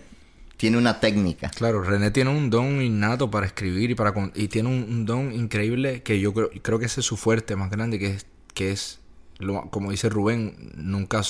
[0.55, 1.49] tiene una técnica.
[1.49, 6.03] Claro, René tiene un don innato para escribir y para y tiene un, don increíble
[6.03, 8.99] que yo creo, creo que ese es su fuerte más grande, que es, que es
[9.39, 11.21] lo, como dice Rubén, nunca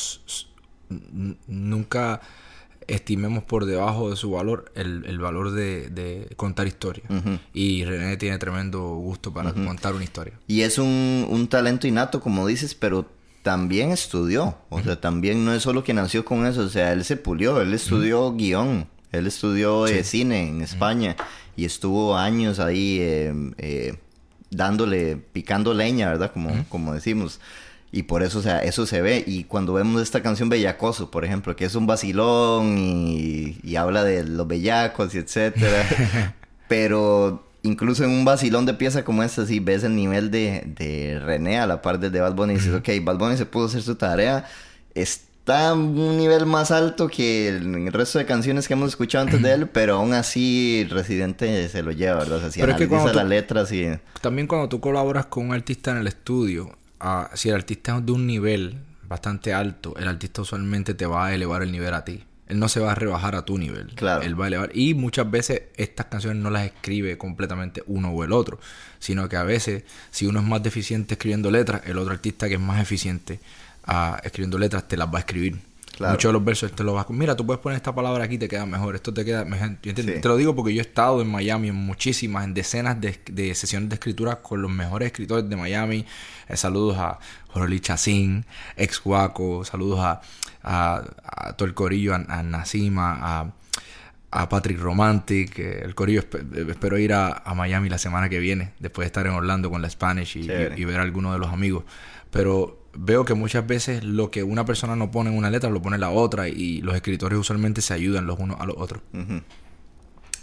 [1.48, 2.22] nunca
[2.88, 7.10] estimemos por debajo de su valor el, el valor de, de, contar historias.
[7.10, 7.40] Uh -huh.
[7.54, 9.66] Y René tiene tremendo gusto para uh -huh.
[9.66, 10.34] contar una historia.
[10.48, 13.06] Y es un, un, talento innato, como dices, pero
[13.44, 14.58] también estudió.
[14.70, 14.84] O uh -huh.
[14.86, 16.62] sea, también no es solo que nació con eso.
[16.62, 19.96] O sea, él se pulió, él estudió guion, él estudió sí.
[19.96, 21.16] eh, cine en España
[21.56, 23.96] y estuvo años ahí eh, eh,
[24.50, 26.32] dándole, picando leña, ¿verdad?
[26.32, 27.40] Como, como decimos.
[27.92, 29.24] Y por eso, o sea, eso se ve.
[29.26, 34.04] Y cuando vemos esta canción Bellacoso, por ejemplo, que es un vacilón y, y habla
[34.04, 36.36] de los bellacos y etcétera.
[36.68, 41.20] pero incluso en un vacilón de pieza como esta, si ves el nivel de, de
[41.20, 43.82] René a la par de Bad Bunny y dices, ok, Bad Bunny se pudo hacer
[43.82, 44.46] su tarea.
[44.94, 49.26] Está a un nivel más alto que el, el resto de canciones que hemos escuchado
[49.26, 52.38] antes de él, pero aún así Residente se lo lleva, ¿verdad?
[52.38, 53.88] O sea, si pero analiza es que las tú, letras y...
[54.22, 58.06] También cuando tú colaboras con un artista en el estudio, uh, si el artista es
[58.06, 62.04] de un nivel bastante alto, el artista usualmente te va a elevar el nivel a
[62.04, 62.24] ti.
[62.48, 63.88] Él no se va a rebajar a tu nivel.
[63.96, 64.22] Claro.
[64.22, 64.70] Él va a elevar.
[64.74, 68.58] Y muchas veces estas canciones no las escribe completamente uno o el otro.
[69.00, 72.54] Sino que a veces, si uno es más deficiente escribiendo letras, el otro artista que
[72.54, 73.42] es más eficiente
[73.88, 75.58] uh, escribiendo letras te las va a escribir.
[75.98, 76.14] Claro.
[76.14, 77.12] Muchos de los versos te lo vas a...
[77.12, 78.94] Mira, tú puedes poner esta palabra aquí te queda mejor.
[78.94, 79.78] Esto te queda mejor.
[79.82, 79.94] Sí.
[79.94, 83.56] Te lo digo porque yo he estado en Miami en muchísimas, en decenas de, de
[83.56, 86.06] sesiones de escritura con los mejores escritores de Miami.
[86.48, 89.66] Eh, saludos a Joroli Chacín, ex Guaco.
[89.66, 90.22] Saludos a,
[90.62, 93.52] a, a, todo el corillo, a, a Nacima, a,
[94.30, 95.58] a Patrick Romantic.
[95.58, 96.36] Eh, el corillo esp
[96.70, 99.82] espero ir a, a, Miami la semana que viene, después de estar en Orlando con
[99.82, 101.86] la Spanish y, y, y ver a algunos de los amigos.
[102.30, 105.82] Pero veo que muchas veces lo que una persona no pone en una letra lo
[105.82, 109.02] pone en la otra y los escritores usualmente se ayudan los unos a los otros.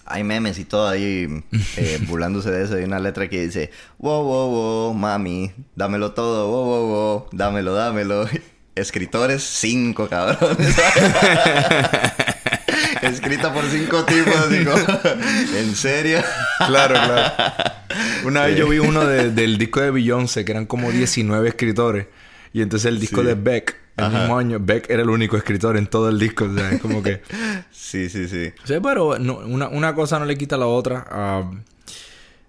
[0.07, 1.43] Hay memes y todo ahí
[1.77, 2.75] eh, burlándose de eso.
[2.75, 7.75] Hay una letra que dice, wow, wow, wow, mami, dámelo todo, wow, wow, wow, dámelo,
[7.75, 8.29] dámelo.
[8.75, 10.77] Escritores, cinco cabrones.
[13.03, 14.73] Escrita por cinco tipos, digo,
[15.57, 16.21] ¿en serio?
[16.67, 17.33] Claro, claro.
[18.25, 22.07] Una vez yo vi uno del disco de Beyoncé, que eran como 19 escritores.
[22.55, 25.89] Y entonces el disco de Beck, el mismo año, Beck era el único escritor en
[25.89, 26.45] todo el disco.
[26.45, 27.21] O sea, es como que...
[27.73, 28.53] sí, sí, sí.
[28.63, 31.05] Sí, pero una, una, cosa no le quita a la otra.
[31.11, 31.51] Ah,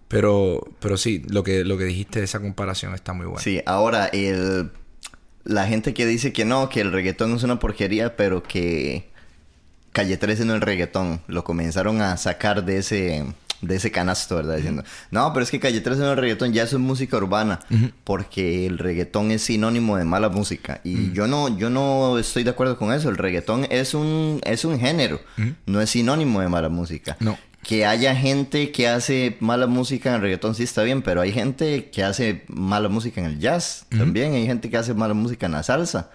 [0.08, 3.42] pero, pero sí, lo que, lo que dijiste de esa comparación está muy bueno.
[3.42, 4.70] Sí, ahora el...
[5.44, 9.10] La gente que dice que no, que el reggaetón es una porquería, pero que
[9.92, 11.22] Calle 13 no el reggaetón.
[11.26, 13.26] Lo comenzaron a sacar de ese
[13.68, 14.56] de ese canasto, ¿verdad?
[14.58, 17.60] Diciendo, no, pero es que Calle 13 no el reggaetón, ya eso es música urbana,
[18.04, 20.82] porque el reggaetón es sinónimo de mala música.
[20.84, 23.10] Y yo no, yo no estoy de acuerdo con eso.
[23.10, 25.20] El reggaetón es un, es un género,
[25.66, 27.18] no es sinónimo de mala música.
[27.20, 27.38] No.
[27.64, 31.32] Que haya gente que hace mala música en el reggaetón sí está bien, pero hay
[31.32, 35.48] gente que hace mala música en el jazz también, hay gente que hace mala música
[35.48, 36.12] en la salsa.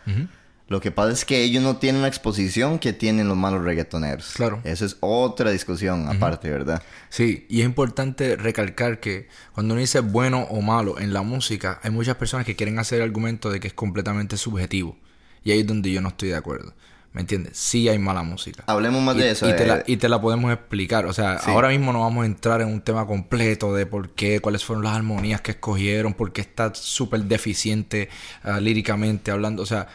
[0.70, 4.34] Lo que pasa es que ellos no tienen la exposición que tienen los malos reggaetoneros.
[4.34, 4.60] Claro.
[4.62, 6.80] Eso es otra discusión aparte, ¿verdad?
[7.08, 11.80] Sí, y es importante recalcar que cuando uno dice bueno o malo en la música,
[11.82, 14.96] hay muchas personas que quieren hacer el argumento de que es completamente subjetivo.
[15.42, 16.72] Y ahí es donde yo no estoy de acuerdo.
[17.12, 17.58] ¿Me entiendes?
[17.58, 18.62] Sí hay mala música.
[18.68, 19.50] Hablemos más de eso.
[19.50, 19.84] Y te, la, eh.
[19.88, 21.06] y te, la, podemos explicar.
[21.06, 24.38] O sea, ahora mismo no vamos a entrar en un tema completo de por qué,
[24.38, 28.08] cuáles fueron las armonías que escogieron, por qué está súper deficiente
[28.44, 29.64] ah, líricamente hablando.
[29.64, 29.88] O sea,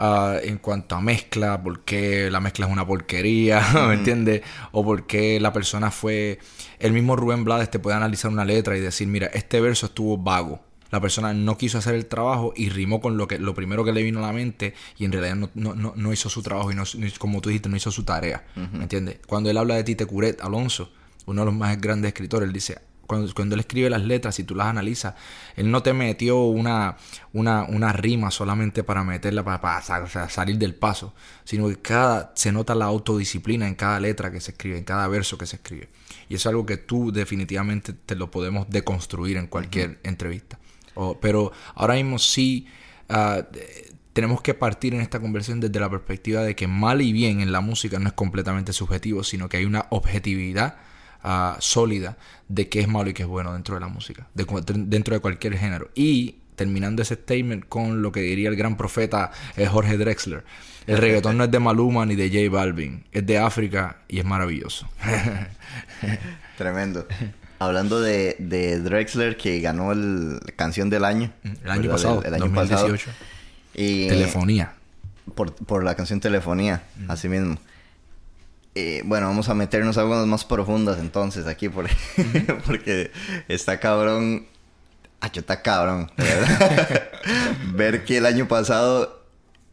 [0.00, 4.42] Ah, en cuanto a mezcla, por qué la mezcla es una porquería, ¿me entiendes?
[4.70, 6.38] O por qué la persona fue...
[6.78, 10.16] El mismo Rubén Blades te puede analizar una letra y decir, mira, este verso estuvo
[10.16, 10.60] vago.
[10.90, 13.92] La persona no quiso hacer el trabajo y rimó con lo que lo primero que
[13.92, 16.76] le vino a la mente y en realidad no, no, no, hizo su trabajo y
[16.76, 16.84] no,
[17.18, 18.46] como tú dijiste, no hizo su tarea.
[18.54, 19.18] ¿Me entiendes?
[19.26, 20.90] Cuando él habla de Tite Curet, Alonso,
[21.26, 24.54] uno de los más grandes escritores, él dice, cuando, él escribe las letras, y tú
[24.54, 25.14] las analizas,
[25.56, 26.98] él no te metió una,
[27.32, 29.80] una, una rima solamente para meterla, para,
[30.28, 34.50] salir del paso, sino que cada, se nota la autodisciplina en cada letra que se
[34.50, 35.88] escribe, en cada verso que se escribe.
[36.28, 40.58] Y eso es algo que tú definitivamente te lo podemos deconstruir en cualquier entrevista.
[41.22, 42.66] pero ahora mismo sí
[43.08, 43.40] ah,
[44.12, 47.52] tenemos que partir en esta conversación desde la perspectiva de que mal y bien en
[47.52, 50.76] la música no es completamente subjetivo, sino que hay una objetividad
[51.22, 52.16] Ah, sólida
[52.48, 55.58] de qué es malo y qué es bueno dentro de la música, dentro de cualquier
[55.58, 55.90] género.
[55.94, 60.44] Y terminando ese statement con lo que diría el gran profeta eh, Jorge Drexler.
[60.86, 64.24] El reggaetón no es de Maluma ni de J Balvin, es de África y es
[64.24, 64.88] maravilloso.
[66.58, 67.06] Tremendo.
[67.58, 68.36] Hablando de,
[68.82, 71.32] Drexler que ganó el canción del año.
[71.64, 73.10] El año pasado, el, año 2018.
[73.74, 74.74] y, Telefonía.
[75.34, 77.58] Por, por, la canción Telefonía, así mismo.
[78.80, 81.88] Eh, bueno, vamos a meternos a aguas más profundas entonces aquí por...
[82.66, 83.10] porque
[83.48, 84.46] está cabrón.
[85.20, 87.10] Ah, yo está cabrón, ¿verdad?
[87.74, 89.24] Ver que el año pasado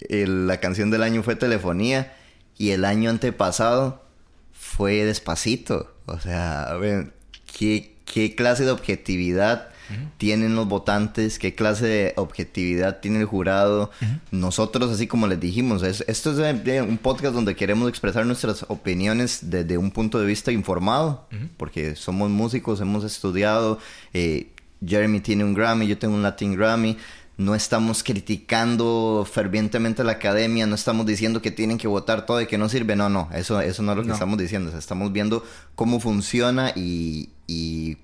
[0.10, 2.15] la canción del año fue Telefonía
[2.58, 4.04] y el año antepasado
[4.52, 5.94] fue Despacito.
[6.08, 7.13] O sea, a ver,
[7.56, 9.70] ¿qué, qué clase de objetividad
[10.17, 13.91] tienen los votantes, qué clase de objetividad tiene el jurado.
[14.32, 19.78] Nosotros, así como les dijimos, esto es un podcast donde queremos expresar nuestras opiniones desde
[19.78, 23.80] un punto de vista informado, porque somos músicos, hemos estudiado.
[24.13, 24.52] Eh,
[24.86, 26.98] Jeremy tiene un Grammy, yo tengo un Latin Grammy
[27.38, 32.41] no estamos criticando fervientemente a la academia, no estamos diciendo que tienen que votar todo
[32.41, 35.12] y que no sirve, no, no, eso, eso no es lo que estamos diciendo, estamos
[35.12, 35.43] viendo
[35.76, 37.98] cómo funciona y, y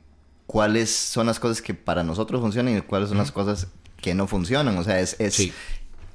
[0.52, 3.68] cuáles son las cosas que para nosotros funcionan y cuáles son las cosas
[4.02, 4.78] que no funcionan.
[4.78, 5.50] O sea, es, es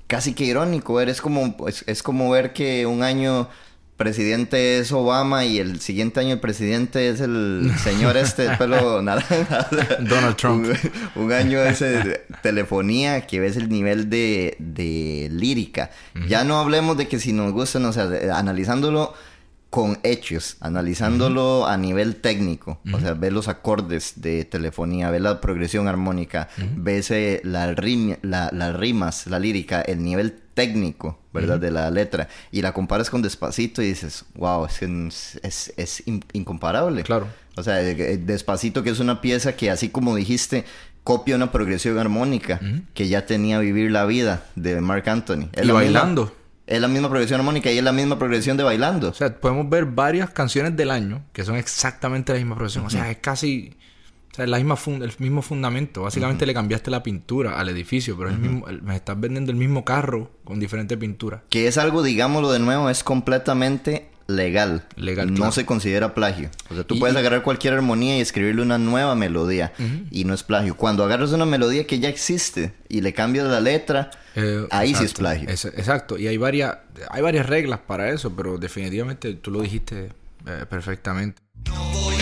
[0.06, 1.00] casi que irónico.
[1.00, 3.48] Es como, es, como ver que un año
[3.96, 9.00] presidente es Obama y el siguiente año el presidente es el señor este de pelo
[9.02, 9.68] naranja.
[10.00, 10.66] Donald Trump.
[11.14, 11.82] Un, año es
[12.42, 15.92] telefonía, que ves el nivel de, de lírica.
[16.28, 19.14] Ya no hablemos de que si nos gustan, o sea, analizándolo
[19.70, 22.78] con hechos, analizándolo a nivel técnico.
[22.92, 27.66] O sea, ve los acordes de telefonía, ve la progresión armónica, ves eh, la
[28.22, 31.60] las rimas, la lírica, el nivel técnico, ¿verdad?
[31.60, 32.28] De la letra.
[32.50, 36.02] Y la comparas con Despacito y dices, wow, es, es, es
[36.32, 37.02] incomparable.
[37.02, 37.26] Claro.
[37.56, 40.64] O sea, eh, eh, Despacito que es una pieza que así como dijiste,
[41.04, 42.60] copia una progresión armónica
[42.94, 45.50] que ya tenía Vivir la Vida de Mark Anthony.
[45.62, 46.32] y bailando.
[46.66, 49.08] Es la misma progresión armónica y es la misma progresión de bailando.
[49.08, 52.84] O sea, podemos ver varias canciones del año que son exactamente la misma progresión.
[52.86, 53.74] O sea, es casi...
[54.32, 56.02] O sea, es la misma el mismo fundamento.
[56.02, 59.56] Básicamente le cambiaste la pintura al edificio, pero es el mismo, me estás vendiendo el
[59.56, 61.44] mismo carro con diferente pintura.
[61.48, 64.84] Que es algo, digámoslo de nuevo, es completamente legal.
[64.96, 65.32] Legal.
[65.32, 66.50] No se considera plagio.
[66.70, 69.72] O sea, tú puedes agarrar cualquier armonía y escribirle una nueva melodía
[70.10, 70.76] y no es plagio.
[70.76, 75.04] Cuando agarras una melodía que ya existe y le cambias la letra, eh, ahí sí
[75.04, 75.48] es plagio.
[75.48, 76.18] exacto.
[76.18, 76.78] Y hay varias,
[77.10, 80.10] hay varias reglas para eso, pero definitivamente tú lo dijiste
[80.46, 81.42] eh, perfectamente.
[81.68, 82.15] No voy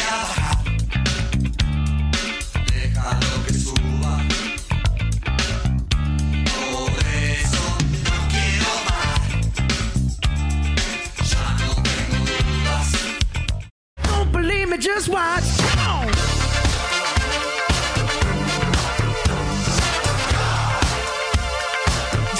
[14.95, 15.45] just watch.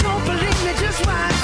[0.01, 1.35] Don't believe me, just watch.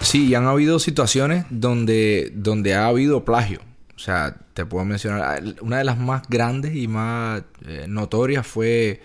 [0.00, 3.60] Sí, han habido situaciones donde, donde ha habido plagio.
[3.94, 9.02] O sea, te puedo mencionar, una de las más grandes y más eh, notorias fue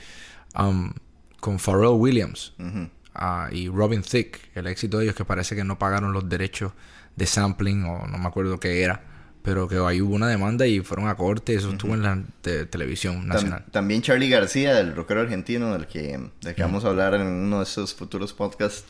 [0.57, 0.91] um,
[1.39, 4.39] con Pharrell Williams uh, y Robin Thicke.
[4.53, 6.73] El éxito de ellos que parece que no pagaron los derechos
[7.21, 9.03] de sampling o no me acuerdo qué era.
[9.43, 13.27] Pero que ahí hubo una demanda y fueron a corte, eso estuvo en la televisión
[13.27, 13.65] nacional.
[13.71, 17.57] también Charlie García, el rockero argentino del que, del que vamos a hablar en uno
[17.57, 18.85] de esos futuros podcasts,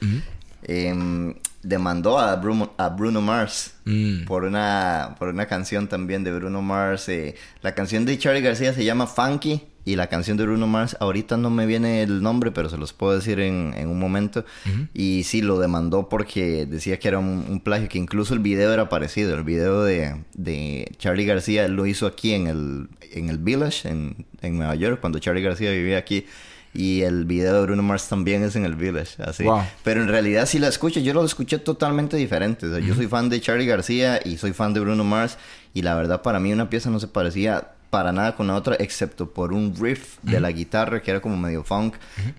[0.63, 1.33] em,
[1.63, 4.25] demandó a Bruno, a Bruno Mars mm.
[4.25, 7.09] por, una, por una canción también de Bruno Mars.
[7.09, 10.95] Eh, la canción de Charlie García se llama Funky y la canción de Bruno Mars,
[10.99, 14.45] ahorita no me viene el nombre, pero se los puedo decir en, en un momento.
[14.93, 18.89] Y sí, lo demandó porque decía que era un, plagio, que incluso el video era
[18.89, 19.33] parecido.
[19.33, 24.27] El video de, de Charlie García lo hizo aquí en el, en el Village, en,
[24.41, 26.25] en Nueva York, cuando Charlie García vivía aquí.
[26.73, 29.45] Y el video de Bruno Mars también es en el Village, así.
[29.83, 32.67] Pero en realidad si la escucho, yo lo escuché totalmente diferente.
[32.67, 35.37] O sea, Yo soy fan de Charlie García y soy fan de Bruno Mars.
[35.73, 38.75] Y la verdad para mí una pieza no se parecía para nada con la otra,
[38.79, 41.95] excepto por un riff de la guitarra que era como medio funk.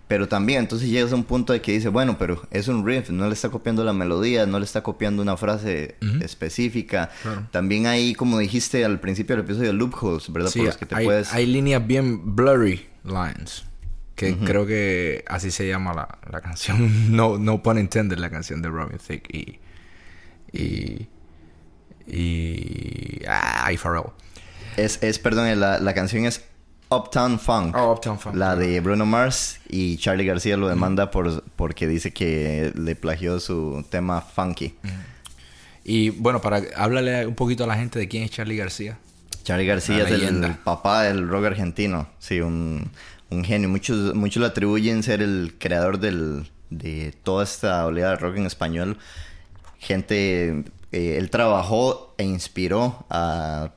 [0.09, 3.11] Pero también, entonces llegas a un punto de que dice, bueno, pero es un riff,
[3.11, 7.11] no le está copiando la melodía, no le está copiando una frase específica.
[7.51, 10.51] También hay, como dijiste al principio del episodio, loopholes, ¿verdad?
[10.51, 11.33] por los que te hay, puedes...
[11.35, 13.65] hay líneas bien blurry lines.
[14.15, 17.11] Que creo que así se llama la, la canción.
[17.17, 19.59] No, no pun intended, la canción de Robin Thicke y.
[20.53, 21.09] Y.
[22.07, 23.23] Y.
[23.27, 24.11] Ah, y Pharrell.
[24.77, 26.45] Es, es perdón, la, la canción es
[26.93, 27.75] Uptown Funk.
[27.77, 28.37] Oh, Uptown Funk.
[28.37, 33.41] La de Bruno Mars y Charlie García lo demanda por, porque dice que le plagió
[33.41, 34.75] su tema funky.
[35.85, 38.99] Y bueno, para háblale un poquito a la gente de quién es Charlie García.
[39.43, 42.09] Charlie García es el, papá del rock argentino.
[42.19, 42.91] Sí, un,
[43.33, 43.69] un genio.
[43.69, 48.47] Muchos, muchos lo atribuyen ser el creador del, de toda esta oleada de rock en
[48.47, 48.99] español.
[49.79, 53.73] Gente, eh, él trabajó e inspiró a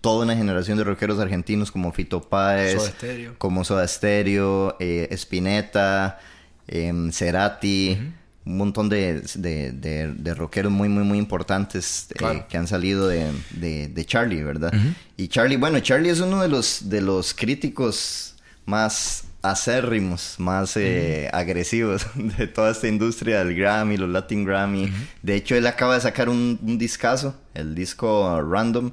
[0.00, 2.92] toda una generación de rockeros argentinos como Fito Páez,
[3.38, 6.18] como Soda Stereo, eh, Spinetta,
[6.66, 7.98] em, Cerati,
[8.44, 14.42] un montón de, de, rockeros muy, muy, muy importantes eh, que han salido de, Charlie,
[14.42, 14.72] ¿verdad?
[15.16, 18.31] Y Charlie, bueno, Charlie es uno de los, de los críticos
[18.66, 24.92] más acérrimos, más eh, agresivos de toda esta industria del Grammy, los Latin Grammy.
[25.22, 28.92] De hecho, él acaba de sacar un, un discazo, el disco Random,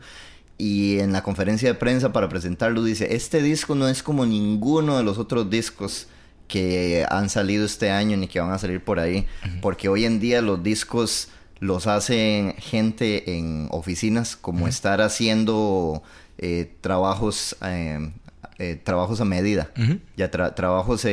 [0.57, 4.97] y en la conferencia de prensa para presentarlo dice, este disco no es como ninguno
[4.97, 6.07] de los otros discos
[6.49, 9.25] que han salido este año ni que van a salir por ahí,
[9.61, 16.03] porque hoy en día los discos los hacen gente en oficinas, como estar haciendo
[16.37, 18.11] eh, trabajos eh,
[18.59, 19.71] eh, trabajos a medida,
[20.15, 21.07] ya trabajos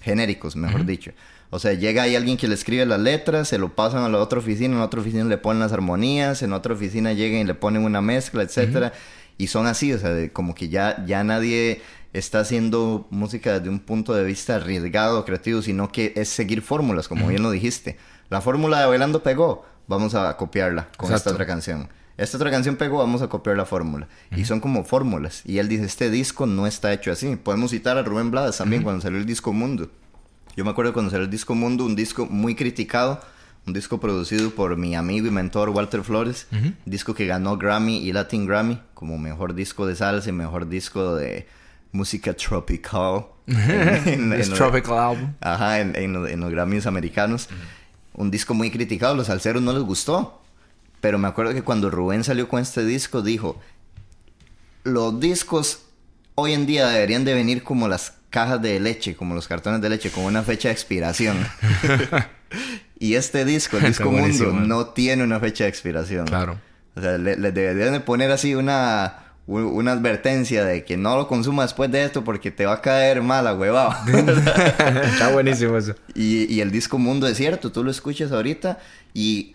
[0.00, 1.12] genéricos, mejor dicho.
[1.50, 4.18] O sea, llega ahí alguien que le escribe las letras, se lo pasan a la
[4.18, 7.44] otra oficina, en la otra oficina le ponen las armonías, en otra oficina llegan y
[7.44, 8.92] le ponen una mezcla, etcétera.
[9.38, 11.82] Y son así, o sea, como que ya, ya nadie
[12.12, 17.08] está haciendo música desde un punto de vista arriesgado, creativo, sino que es seguir fórmulas,
[17.08, 17.96] como bien lo dijiste.
[18.28, 21.88] La fórmula de Bailando pegó, vamos a copiarla con esta otra canción.
[22.18, 24.08] Esta otra canción pegó, vamos a copiar la fórmula.
[24.34, 25.42] Y son como fórmulas.
[25.44, 27.36] Y él dice, este disco no está hecho así.
[27.36, 29.90] Podemos citar a Rubén Blades también cuando salió el disco Mundo.
[30.56, 33.20] Yo me acuerdo cuando salió el disco Mundo, un disco muy criticado,
[33.66, 36.46] un disco producido por mi amigo y mentor Walter Flores,
[36.86, 41.14] disco que ganó Grammy y Latin Grammy como mejor disco de salsa y mejor disco
[41.16, 41.46] de
[41.92, 43.26] música tropical.
[43.46, 45.34] en, tropical album.
[45.40, 47.48] Ajá, en, los Grammys americanos.
[48.14, 50.40] Un disco muy criticado, los salseros no les gustó.
[51.06, 53.60] Pero me acuerdo que cuando Rubén salió con este disco dijo,
[54.82, 55.82] los discos
[56.34, 59.88] hoy en día deberían de venir como las cajas de leche, como los cartones de
[59.88, 61.36] leche, con una fecha de expiración.
[62.98, 66.26] y este disco, el disco Mundo, no tiene una fecha de expiración.
[66.26, 66.58] Claro.
[66.96, 71.28] O sea, le, le deberían de poner así una, una advertencia de que no lo
[71.28, 73.94] consuma después de esto porque te va a caer mala, huevado.
[75.04, 75.94] Está buenísimo eso.
[76.16, 78.80] y, y el disco Mundo Desierto, tú lo escuchas ahorita
[79.14, 79.54] y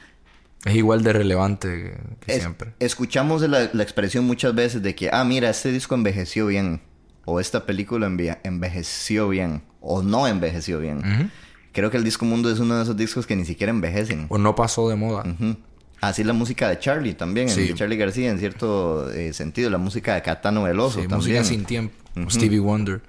[0.66, 2.74] Es igual de relevante que, es- siempre.
[2.80, 6.82] escuchamos la, la expresión muchas veces de que, ah, mira, este disco envejeció bien.
[7.26, 9.64] O esta película enve- envejeció bien.
[9.80, 11.00] O no envejeció bien.
[11.00, 11.30] Ujú.
[11.72, 14.26] Creo que el disco Mundo es uno de esos discos que ni siquiera envejecen.
[14.30, 15.24] O no pasó de moda.
[15.26, 15.56] Ujú.
[16.02, 17.68] Así la música de Charlie también, Sí.
[17.68, 21.18] de Charlie García en cierto eh, sentido, la música de Catano Veloso Sí, también.
[21.18, 21.94] música sin tiempo.
[22.30, 23.02] Stevie Wonder.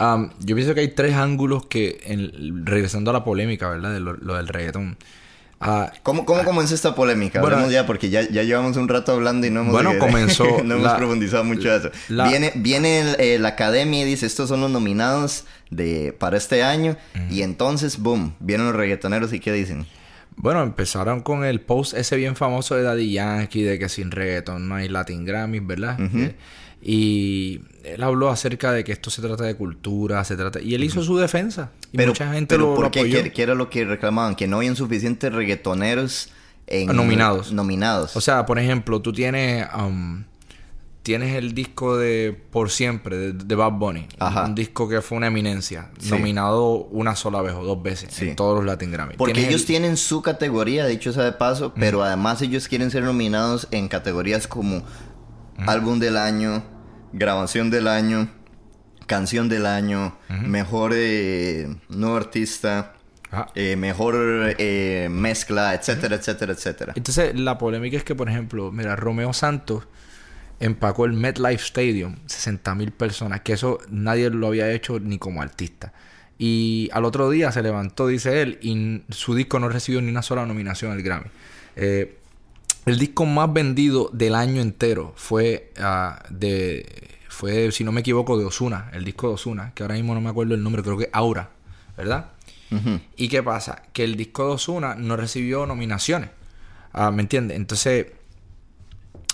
[0.00, 3.92] Um, yo pienso que hay tres ángulos que, en- regresando a la polémica, ¿verdad?
[3.92, 4.96] De lo, lo del reggaetón.
[5.62, 7.40] Ah, ¿Cómo, cómo comenzó esta polémica?
[7.40, 10.74] Bueno, ya, porque ya, ya llevamos un rato hablando y no hemos, Bueno, comenzó no
[10.74, 11.90] hemos la- profundizado mucho eso.
[12.08, 16.62] viene viene el- eh, la academia y dice, estos son los nominados de, para este
[16.62, 16.96] año.
[17.30, 19.86] Y entonces, boom, vienen los reggaetoneros y ¿qué dicen?
[20.36, 24.66] Bueno, empezaron con el post ese bien famoso de Daddy Yankee de que sin reggaeton
[24.68, 25.98] no hay Latin Grammys, ¿verdad?
[26.00, 26.34] Eh,
[26.80, 30.60] y él habló acerca de que esto se trata de cultura, se trata...
[30.60, 31.70] Y él hizo su defensa.
[31.92, 33.22] Y Pero, mucha gente pero lo, ¿por lo apoyó.
[33.22, 34.34] ¿Qué, qué era lo que reclamaban?
[34.36, 36.30] Que no habían suficientes reggaetoneros
[36.66, 36.94] en...
[36.94, 37.52] Nominados.
[37.52, 38.16] Nominados.
[38.16, 39.66] O sea, por ejemplo, tú tienes...
[39.76, 40.24] um,
[41.02, 44.06] tienes el disco de Por Siempre, de, de Bad Bunny.
[44.20, 44.44] Ajá.
[44.44, 45.90] Un disco que fue una eminencia.
[45.98, 46.10] Sí.
[46.10, 48.28] Nominado una sola vez o dos veces Sí.
[48.28, 49.16] en todos los Latin Grammys.
[49.16, 52.92] Porque Tienes ellos el- tienen su categoría, dicho sea de paso, pero además ellos quieren
[52.92, 54.84] ser nominados en categorías como
[55.66, 56.62] álbum del año,
[57.12, 58.28] grabación del año,
[59.06, 62.94] canción del año, mejor eh, nuevo artista,
[63.34, 63.48] Ah.
[63.54, 66.92] eh, mejor eh, mezcla, etcétera, etcétera, etcétera.
[66.96, 69.88] Entonces, la polémica es que, por ejemplo, mira, Romeo Santos
[70.60, 75.40] empacó el MetLife Stadium, 60 mil personas, que eso nadie lo había hecho ni como
[75.40, 75.94] artista.
[76.36, 80.20] Y al otro día se levantó, dice él, y su disco no recibió ni una
[80.22, 81.30] sola nominación al Grammy.
[81.76, 82.18] Eh,
[82.86, 88.38] el disco más vendido del año entero fue ah, de fue si no me equivoco
[88.38, 90.98] de Osuna, el disco de Osuna, que ahora mismo no me acuerdo el nombre, creo
[90.98, 91.50] que Aura,
[91.96, 92.30] ¿verdad?
[93.16, 93.82] ¿Y qué pasa?
[93.92, 96.30] Que el disco de Ozuna no recibió nominaciones.
[96.92, 97.58] Ah, ¿Me entiendes?
[97.58, 98.06] Entonces,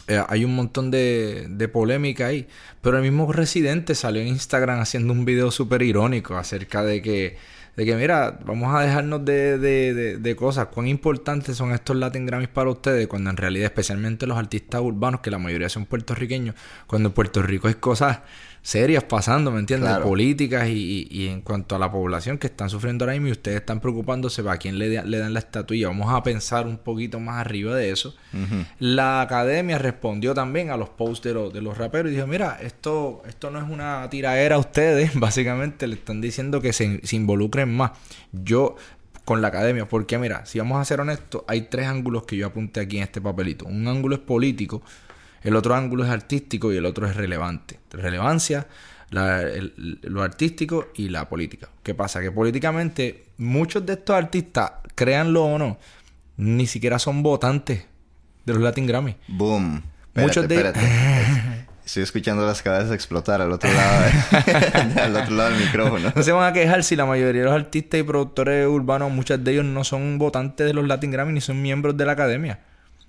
[0.09, 2.49] eh, hay un montón de, de polémica ahí.
[2.82, 7.36] Pero el mismo Residente salió en Instagram haciendo un video súper irónico acerca de que,
[7.79, 10.66] de que, mira, vamos a dejarnos de, de, de, de cosas.
[10.66, 15.20] Cuán importantes son estos Latin Grammys para ustedes, cuando en realidad, especialmente los artistas urbanos,
[15.20, 16.57] que la mayoría son puertorriqueños,
[16.89, 18.18] cuando en Puerto Rico hay cosas
[18.68, 19.88] serias pasando, ¿me entiendes?
[19.88, 20.04] Claro.
[20.04, 23.32] políticas y, y- y en cuanto a la población que están sufriendo ahora mismo y
[23.32, 25.88] ustedes están preocupándose para quién le, da- le dan la estatuilla.
[25.88, 28.14] Vamos a pensar un poquito más arriba de eso.
[28.78, 32.58] La academia respondió también a los posts de, los- de los raperos y dijo, mira,
[32.60, 37.16] esto, esto no es una tiraera a ustedes, básicamente le están diciendo que se, se
[37.16, 37.92] involucren más.
[38.32, 38.76] Yo
[39.24, 42.46] con la academia, porque mira, si vamos a ser honestos, hay tres ángulos que yo
[42.46, 43.64] apunté aquí en este papelito.
[43.66, 44.82] Un ángulo es político,
[45.43, 47.78] el otro ángulo es artístico y el otro es relevante.
[47.91, 48.66] Relevancia,
[49.11, 51.68] la- el- lo artístico y la política.
[51.82, 52.20] ¿Qué pasa?
[52.20, 55.78] Que políticamente muchos de estos artistas, créanlo o no,
[56.36, 57.84] ni siquiera son votantes
[58.45, 59.16] de los Latin Grammy.
[59.28, 59.82] Boom.
[60.14, 61.64] Muchos Espérate, de- espérate.
[61.84, 64.05] Estoy escuchando las cabezas explotar al otro lado,
[65.03, 66.12] al otro lado del micrófono.
[66.14, 69.43] No se van a quejar si la mayoría de los artistas y productores urbanos, muchos
[69.43, 72.59] de ellos no son votantes de los Latin Grammy ni son miembros de la academia.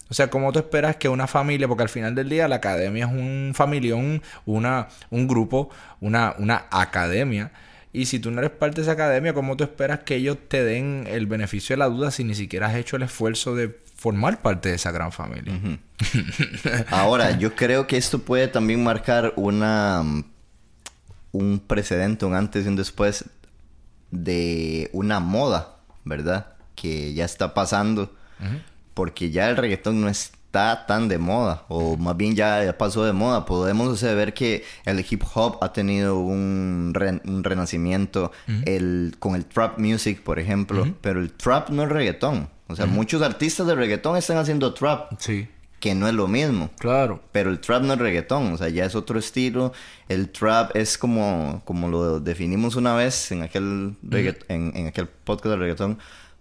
[0.09, 3.05] O sea, ¿cómo tú esperas que una familia, porque al final del día la academia
[3.05, 5.69] es un familión, una, un grupo,
[6.01, 7.51] una, una academia,
[7.91, 10.63] y si tú no eres parte de esa academia, ¿cómo tú esperas que ellos te
[10.63, 14.41] den el beneficio de la duda si ni siquiera has hecho el esfuerzo de formar
[14.41, 15.53] parte de esa gran familia?
[16.89, 20.03] Ahora, yo creo que esto puede también marcar una
[21.31, 23.25] un precedente, un antes y un después
[24.11, 26.53] de una moda, ¿verdad?
[26.75, 28.15] Que ya está pasando,
[28.99, 33.05] porque ya el reggaetón no está tan de moda, o más bien ya, ya pasó
[33.05, 33.45] de moda.
[33.45, 38.33] Podemos o sea, ver que el hip hop ha tenido un, re- un renacimiento
[38.65, 42.49] el, con el trap music, por ejemplo, pero el trap no es reggaetón.
[42.67, 45.47] O sea, muchos artistas de reggaetón están haciendo trap, Sí,
[45.79, 46.69] que no es lo mismo.
[46.77, 47.21] claro.
[47.31, 49.71] Pero el trap no es reggaetón, o sea, ya es otro estilo.
[50.09, 53.95] El trap es como, como lo definimos una vez en aquel,
[54.49, 55.99] en, en aquel podcast de reggaetón,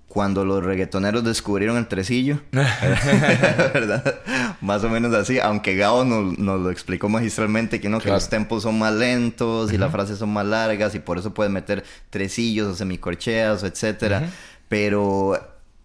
[0.09, 2.41] cuando los reggaetoneros descubrieron el tresillo.
[2.51, 4.21] ¿Verdad?
[4.61, 8.29] Más o menos así, aunque Gao nos, nos lo explicó magistralmente que no, que los
[8.29, 11.85] tempos son más lentos y las frases son más largas y por eso puedes meter
[12.11, 14.31] tresillos o semicorcheas, etcétera.
[14.69, 15.39] Pero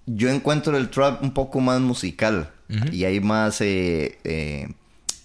[0.05, 2.49] yo encuentro el trap un poco más musical
[2.91, 4.73] y hay más eh, eh,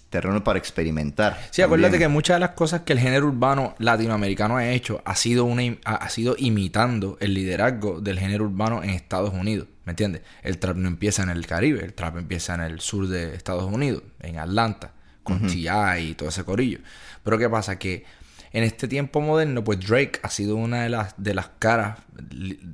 [0.09, 1.39] terreno para experimentar.
[1.51, 5.15] Sí, acuérdate que muchas de las cosas que el género urbano latinoamericano ha hecho ha
[5.15, 9.67] sido, una, ha, sido imitando el liderazgo del género urbano en Estados Unidos.
[9.85, 10.21] ¿Me entiendes?
[10.43, 13.71] El trap no empieza en el Caribe, el trap empieza en el sur de Estados
[13.71, 14.91] Unidos, en Atlanta,
[15.23, 16.09] con T.I.
[16.09, 16.79] y todo ese corillo.
[17.23, 17.77] Pero ¿qué pasa?
[17.77, 18.05] Que
[18.51, 21.99] en este tiempo moderno, pues Drake ha sido una de las, de las caras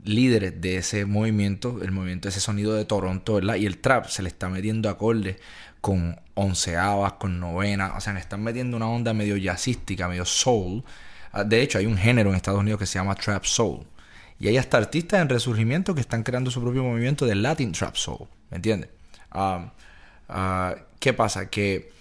[0.06, 3.56] líderes de ese movimiento, el movimiento de ese sonido de Toronto, ¿verdad?
[3.56, 5.38] Y el trap se le está metiendo acordes
[5.86, 10.84] con onceavas, con novenas, o sea, le están metiendo una onda medio jazzística, medio soul.
[11.32, 13.86] Ah, de hecho, hay un género en Estados Unidos que se llama Trap Soul.
[14.40, 17.96] Y hay hasta artistas en resurgimiento que están creando su propio movimiento de Latin Trap
[17.98, 18.28] Soul.
[18.50, 18.90] ¿Me entiendes?
[19.30, 19.74] Ah,
[20.28, 21.52] ah, ¿Qué pasa?
[21.52, 21.94] Que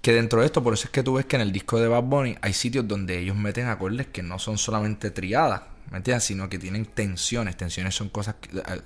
[0.00, 1.88] que dentro de esto, por eso es que tú ves que en el disco de
[1.88, 5.60] Bad Bunny hay sitios donde ellos meten acordes que no son solamente triadas,
[5.92, 6.24] ¿me entiendes?
[6.24, 7.56] Sino que tienen tensiones.
[7.56, 8.34] Tensiones son cosas,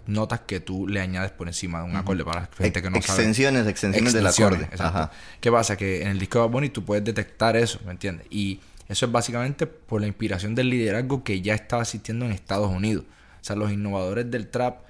[0.07, 2.98] notas que tú le añades por encima de un acorde para la gente que no
[2.98, 3.70] extensiones, sabe.
[3.70, 4.68] Extensiones, del acorde.
[4.78, 5.11] Ajá.
[5.40, 5.76] ¿Qué pasa?
[5.76, 8.26] Que en el disco de Bad Bunny tú puedes detectar eso, ¿me entiendes?
[8.28, 12.70] Y eso es básicamente por la inspiración del liderazgo que ya estaba existiendo en Estados
[12.70, 13.04] Unidos.
[13.40, 14.80] O sea, los innovadores del trap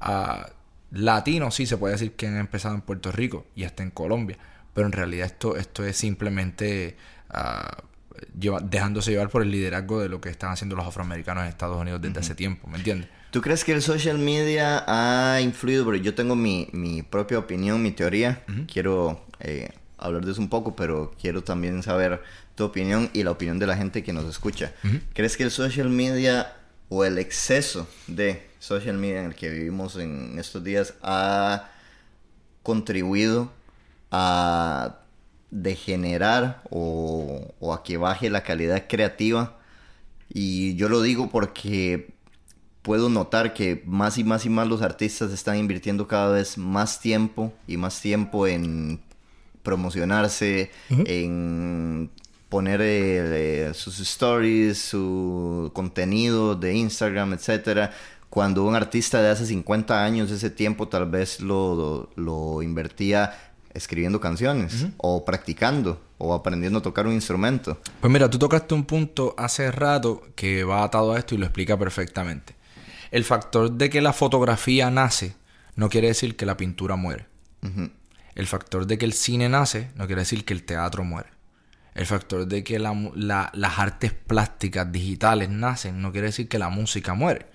[0.00, 0.44] uh,
[0.92, 4.38] latinos sí se puede decir que han empezado en Puerto Rico y hasta en Colombia
[4.74, 6.96] pero en realidad esto, esto es simplemente
[7.30, 7.82] uh,
[8.34, 12.00] dejándose llevar por el liderazgo de lo que están haciendo los afroamericanos en Estados Unidos
[12.00, 13.08] desde hace tiempo, ¿me entiendes?
[13.30, 15.84] ¿Tú crees que el social media ha influido?
[15.84, 18.42] Porque yo tengo mi, mi propia opinión, mi teoría.
[18.70, 22.22] Quiero eh, hablar de eso un poco, pero quiero también saber
[22.54, 24.74] tu opinión y la opinión de la gente que nos escucha.
[25.14, 26.54] ¿Crees que el social media
[26.90, 31.70] o el exceso de social media en el que vivimos en estos días ha
[32.62, 33.50] contribuido
[34.10, 34.98] a
[35.52, 39.58] degenerar o, o a que baje la calidad creativa.
[40.28, 42.14] Y yo lo digo porque
[42.80, 47.00] puedo notar que más y más y más los artistas están invirtiendo cada vez más
[47.00, 49.00] tiempo y más tiempo en
[49.62, 52.10] promocionarse, en
[52.48, 57.92] poner eh, sus stories, su contenido de Instagram, etcétera.
[58.28, 64.20] Cuando un artista de hace 50 años ese tiempo tal vez lo, lo invertía escribiendo
[64.20, 67.80] canciones o practicando o aprendiendo a tocar un instrumento.
[68.00, 71.46] Pues mira, tú tocaste un punto hace rato que va atado a esto y lo
[71.46, 72.54] explica perfectamente.
[73.10, 75.34] El factor de que la fotografía nace
[75.74, 77.26] no quiere decir que la pintura muere.
[78.34, 81.30] El factor de que el cine nace no quiere decir que el teatro muere.
[81.94, 87.12] El factor de que las artes plásticas digitales nacen no quiere decir que la música
[87.14, 87.51] muere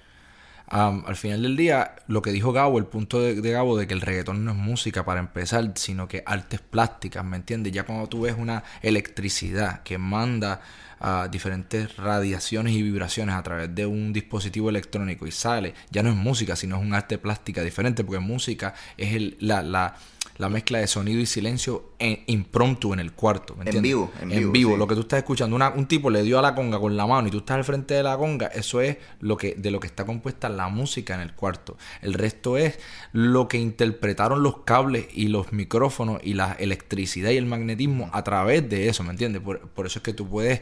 [0.68, 4.02] al final del día, lo que dijo Gabo, el punto de, Gabo de que el
[4.02, 7.72] reggaetón no es música para empezar, sino que artes plásticas, ¿me entiendes?
[7.72, 10.60] Ya cuando tú ves una electricidad que manda
[11.00, 16.10] a diferentes radiaciones y vibraciones a través de un dispositivo electrónico y sale, ya no
[16.10, 19.96] es música, sino es un arte plástica diferente, porque música es el, la, la
[20.38, 23.56] la mezcla de sonido y silencio en, impromptu en el cuarto.
[23.56, 24.12] ¿me en vivo.
[24.22, 24.78] En, vivo.
[24.78, 25.56] Lo que tú estás escuchando.
[25.56, 27.96] un tipo le dio a la conga con la mano y tú estás al frente
[27.96, 28.48] de la conga.
[28.48, 31.78] Eso es lo que, de lo que está compuesta la música en el cuarto.
[32.02, 32.80] El resto es
[33.12, 38.24] lo que interpretaron los cables y los micrófonos y la electricidad y el magnetismo a
[38.24, 39.04] través de eso.
[39.04, 39.42] ¿Me entiendes?
[39.42, 40.62] Por, por eso es que tú puedes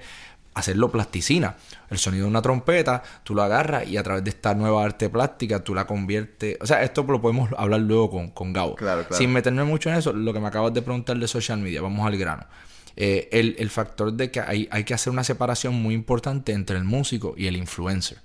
[0.56, 1.56] hacerlo plasticina.
[1.90, 5.10] El sonido de una trompeta, tú lo agarras y a través de esta nueva arte
[5.10, 6.58] plástica tú la conviertes.
[6.62, 8.76] O sea, esto lo podemos hablar luego con, con Gabo.
[8.76, 11.82] Claro, Sin meterme mucho en eso, lo que me acabas de preguntar de social media,
[11.82, 12.46] vamos al grano.
[12.98, 16.86] Eh, el, factor de que hay, hay que hacer una separación muy importante entre el
[16.86, 18.20] músico y el influencer.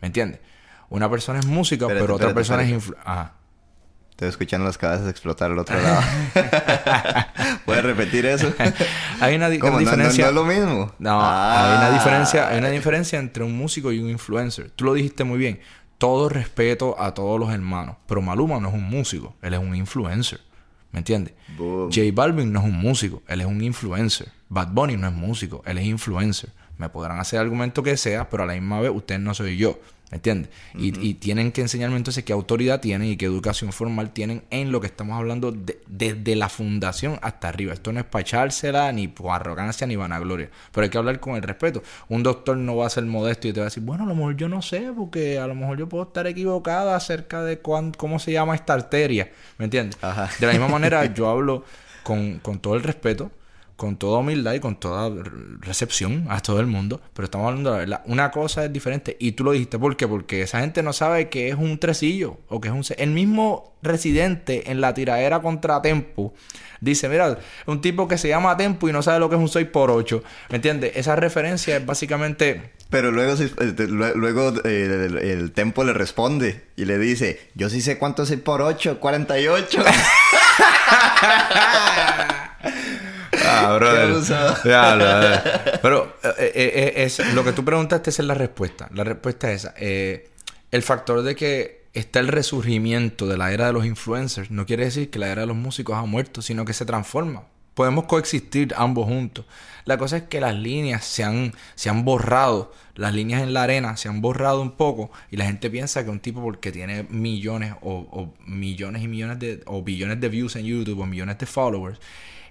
[0.00, 0.40] ¿Me entiendes?
[0.88, 3.43] Una persona es música, pero otra persona es influencer.
[4.14, 6.00] Estoy escuchando las cabezas explotar al otro lado.
[7.64, 8.54] ¿Puedes repetir eso?
[9.20, 10.24] hay una, diferencia.
[10.24, 10.92] No, es lo mismo.
[11.00, 11.92] No, hay una ah.
[11.92, 14.70] diferencia, hay una diferencia entre un músico y un influencer.
[14.70, 15.58] Tú lo dijiste muy bien.
[15.98, 17.96] Todo respeto a todos los hermanos.
[18.06, 20.40] Pero Maluma no es un músico, él es un influencer.
[20.92, 21.34] ¿Me entiendes?
[21.58, 24.28] J Balvin no es un músico, él es un influencer.
[24.48, 26.50] Bad Bunny no es músico, él es influencer.
[26.78, 29.56] Me podrán hacer el argumento que sea, pero a la misma vez usted no soy
[29.56, 29.80] yo.
[30.14, 30.48] ¿Me entiendes?
[30.76, 34.80] y, tienen que enseñarme entonces qué autoridad tienen y qué educación formal tienen en lo
[34.80, 35.52] que estamos hablando
[35.88, 37.72] desde la fundación hasta arriba.
[37.72, 40.50] Esto no es para echársela ni por arrogancia ni vanagloria.
[40.70, 41.82] Pero hay que hablar con el respeto.
[42.08, 44.14] Un doctor no va a ser modesto y te va a decir, bueno, a lo
[44.14, 48.20] mejor yo no sé, porque a lo mejor yo puedo estar equivocada acerca de cómo
[48.20, 49.32] se llama esta arteria.
[49.58, 49.98] ¿Me entiendes?
[50.38, 51.64] De la misma manera, yo hablo
[52.04, 53.32] con, con todo el respeto
[53.76, 55.10] con toda humildad y con toda
[55.60, 58.02] recepción a todo el mundo, pero estamos hablando de la verdad.
[58.06, 60.06] Una cosa es diferente y tú lo dijiste, ¿por qué?
[60.06, 62.84] Porque esa gente no sabe que es un tresillo o que es un...
[62.96, 66.32] El mismo residente en la tiradera contra Tempo
[66.80, 69.48] dice, mira, un tipo que se llama Tempo y no sabe lo que es un
[69.48, 70.92] 6 por 8 ¿me entiendes?
[70.94, 72.74] Esa referencia es básicamente...
[72.90, 77.80] Pero luego, eh, luego eh, el, el, Tempo le responde y le dice, yo sí
[77.80, 79.84] sé cuánto es 6 por 8, 48.
[83.46, 85.78] ah, brother.
[85.82, 88.88] Pero eh, eh, eh, es, lo que tú preguntaste es la respuesta.
[88.94, 89.74] La respuesta es esa.
[89.78, 94.84] el factor de que está el resurgimiento de la era de los influencers no quiere
[94.84, 97.44] decir que la era de los músicos ha muerto, sino que se transforma.
[97.74, 99.44] Podemos coexistir ambos juntos.
[99.84, 103.64] La cosa es que las líneas se han, se han borrado, las líneas en la
[103.64, 107.04] arena se han borrado un poco y la gente piensa que un tipo porque tiene
[107.10, 111.46] millones o, millones y millones de o billones de views en YouTube o millones de
[111.46, 112.00] followers,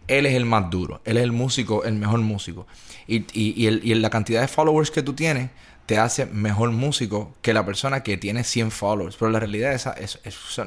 [0.07, 2.67] él es el más duro, él es el músico, el mejor músico.
[3.07, 5.49] Y, y, y, la cantidad de followers que tú tienes
[5.85, 9.17] te hace mejor músico que la persona que tiene 100 followers.
[9.17, 10.19] Pero la realidad esa, es,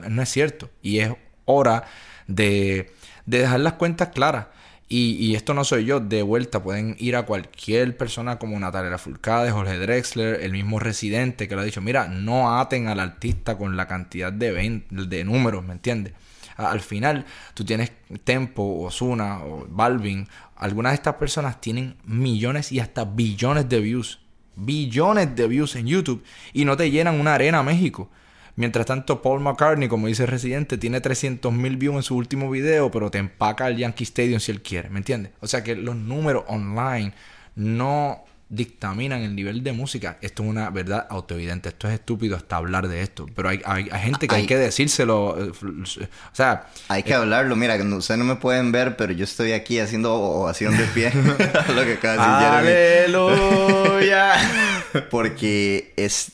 [0.08, 0.68] no es cierto.
[0.82, 1.12] Y es
[1.46, 1.84] hora
[2.26, 2.92] de,
[3.24, 4.46] de dejar las cuentas claras.
[4.88, 8.98] Y, y, esto no soy yo, de vuelta pueden ir a cualquier persona como Natalia
[8.98, 13.58] Fulcade, Jorge Drexler, el mismo residente que lo ha dicho, mira, no aten al artista
[13.58, 16.12] con la cantidad de, de números, ¿me entiendes?
[16.56, 17.92] Al final, tú tienes
[18.24, 20.26] Tempo, Osuna o Balvin,
[20.56, 24.20] algunas de estas personas tienen millones y hasta billones de views,
[24.54, 28.10] billones de views en YouTube y no te llenan una arena a México.
[28.56, 33.10] Mientras tanto, Paul McCartney, como dice Residente, tiene 300.000 views en su último video, pero
[33.10, 35.32] te empaca al Yankee Stadium si él quiere, ¿me entiendes?
[35.40, 37.12] O sea que los números online
[37.54, 40.18] no dictaminan el nivel de música.
[40.20, 41.68] Esto es una verdad autoevidente.
[41.70, 43.26] Esto es estúpido hasta hablar de esto.
[43.34, 45.36] Pero hay, hay, gente que hay, que decírselo.
[45.38, 46.68] Eh, o sea...
[46.88, 47.56] Hay que hablarlo.
[47.56, 51.12] Mira, ustedes no me pueden ver, pero yo estoy aquí haciendo ovación de pie.
[51.74, 54.34] lo que acaba de decir ¡Aleluya!
[55.10, 56.32] Porque es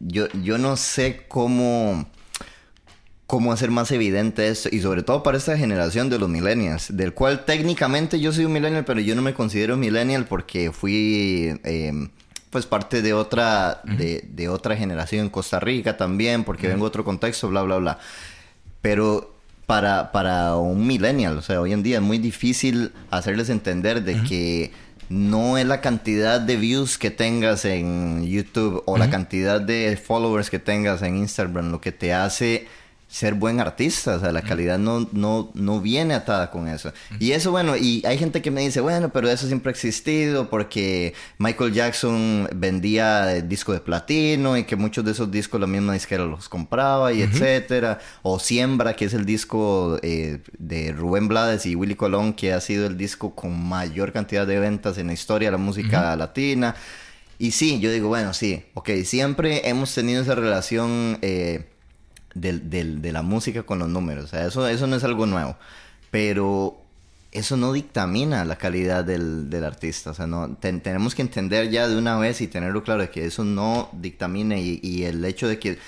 [0.00, 2.08] yo, yo no sé cómo,
[3.30, 7.14] cómo hacer más evidente esto, y sobre todo para esta generación de los millennials, del
[7.14, 11.60] cual técnicamente yo soy un millennial, pero yo no me considero millennial porque fui...
[11.62, 12.10] Em,
[12.50, 17.04] pues parte de otra, de, otra generación en Costa Rica también, porque vengo de otro
[17.04, 17.98] contexto, bla, bla, bla.
[18.82, 24.02] Pero para, para un millennial, o sea, hoy en día es muy difícil hacerles entender
[24.02, 24.72] de que
[25.08, 30.50] no es la cantidad de views que tengas en YouTube o la cantidad de followers
[30.50, 32.66] que tengas en Instagram lo que te hace
[33.10, 36.92] ser buen artista, o sea, la calidad no, no, no viene atada con eso.
[37.18, 40.48] Y eso, bueno, y hay gente que me dice, bueno, pero eso siempre ha existido
[40.48, 45.94] porque Michael Jackson vendía disco de platino y que muchos de esos discos la misma
[45.94, 47.98] disquera los compraba y etcétera.
[48.22, 52.60] O Siembra, que es el disco eh, de Rubén Blades y Willy Colón, que ha
[52.60, 56.76] sido el disco con mayor cantidad de ventas en la historia de la música latina.
[57.40, 61.18] Y sí, yo digo, bueno, sí, ok, siempre hemos tenido esa relación...
[61.22, 61.66] Eh,
[62.34, 64.24] de la música con los números.
[64.24, 65.56] O sea, eso, eso no es algo nuevo.
[66.10, 66.80] Pero
[67.32, 70.10] eso no dictamina la calidad del, artista.
[70.10, 73.44] O sea, no, tenemos que entender ya de una vez y tenerlo claro que eso
[73.44, 75.78] no dictamina y, y el hecho de que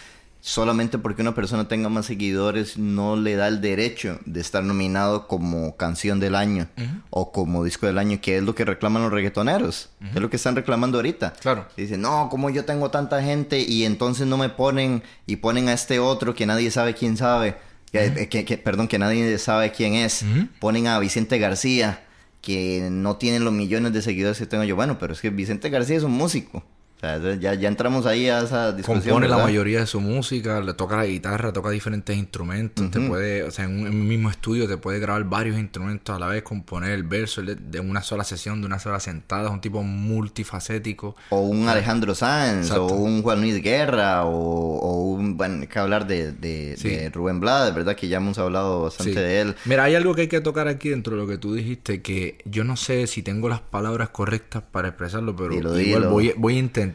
[0.45, 5.29] solamente porque una persona tenga más seguidores no le da el derecho de estar nominado
[5.29, 6.67] como canción del año
[7.11, 9.91] o como disco del año, que es lo que reclaman los reggaetoneros.
[10.13, 11.35] Es lo que están reclamando ahorita.
[11.35, 11.69] Claro.
[11.77, 15.75] Dicen, no, como yo tengo tanta gente y entonces no me ponen y ponen a
[15.75, 17.57] este otro que nadie sabe quién sabe.
[17.93, 20.25] Que, perdón, que nadie sabe quién es.
[20.59, 22.03] Ponen a Vicente García,
[22.41, 24.75] que no tiene los millones de seguidores que tengo yo.
[24.75, 26.65] Bueno, pero es que Vicente García es un músico
[27.03, 29.03] ya, ya entramos ahí a esa discusión.
[29.03, 32.91] Compone la mayoría de su música, le toca la guitarra, toca diferentes instrumentos.
[32.93, 36.29] Te puede, o sea, en un, mismo estudio te puede grabar varios instrumentos a la
[36.29, 39.47] vez, componer el verso de una sola sesión, de una sola sentada.
[39.47, 41.17] Es un tipo multifacético.
[41.31, 45.37] O un Alejandro Sanz, o un Juan Luis Guerra, o, un.
[45.37, 47.97] Bueno, hay que hablar de, de, Rubén Blades, ¿verdad?
[47.97, 49.57] Que ya hemos hablado bastante de él.
[49.65, 52.39] Mira, hay algo que hay que tocar aquí dentro de lo que tú dijiste, que
[52.45, 56.59] yo no sé si tengo las palabras correctas para expresarlo, pero igual Voy, voy a
[56.59, 56.92] intentar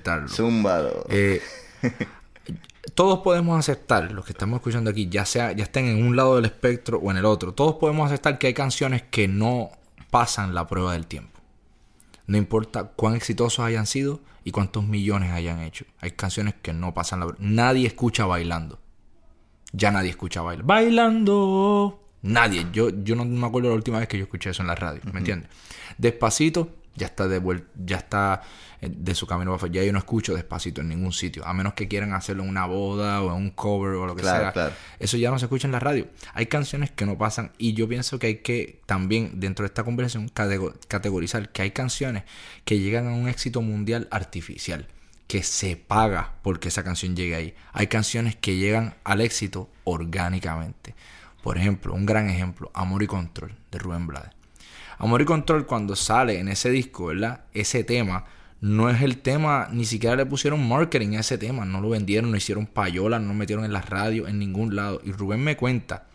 [1.10, 1.42] eh,
[2.96, 6.36] todos podemos aceptar, los que estamos escuchando aquí, ya sea, ya estén en un lado
[6.36, 9.72] del espectro o en el otro, todos podemos aceptar que hay canciones que no
[10.10, 11.40] pasan la prueba del tiempo.
[12.26, 15.86] No importa cuán exitosos hayan sido y cuántos millones hayan hecho.
[16.00, 17.46] Hay canciones que no pasan la prueba.
[17.46, 18.80] Nadie escucha bailando.
[19.72, 20.68] Ya nadie escucha bailando.
[20.68, 22.04] Bailando.
[22.22, 22.68] Nadie.
[22.74, 25.02] Yo, yo no me acuerdo la última vez que yo escuché eso en la radio.
[25.14, 25.50] ¿Me entiendes?
[25.98, 28.42] Despacito ya está de vuelta, ya está
[28.82, 32.14] de su camino Ya yo no escucho despacito en ningún sitio, a menos que quieran
[32.14, 34.54] hacerlo en una boda o en un cover o lo que sea.
[35.00, 36.08] Eso ya no se escucha en la radio.
[36.34, 39.84] Hay canciones que no pasan y yo pienso que hay que también dentro de esta
[39.84, 42.24] conversación categorizar que hay canciones
[42.66, 44.88] que llegan a un éxito mundial artificial
[45.28, 47.56] que se paga porque esa canción llegue ahí.
[47.74, 50.96] Hay canciones que llegan al éxito orgánicamente.
[51.44, 54.32] Por ejemplo, un gran ejemplo, Amor y Control de Rubén Blades.
[54.98, 57.42] Amor y Control cuando sale en ese disco, ¿verdad?
[57.54, 58.26] Ese tema
[58.62, 62.32] no es el tema, ni siquiera le pusieron marketing a ese tema, no lo vendieron,
[62.32, 65.00] no hicieron payola, no lo metieron en la radio, en ningún lado.
[65.04, 66.06] Y Rubén me cuenta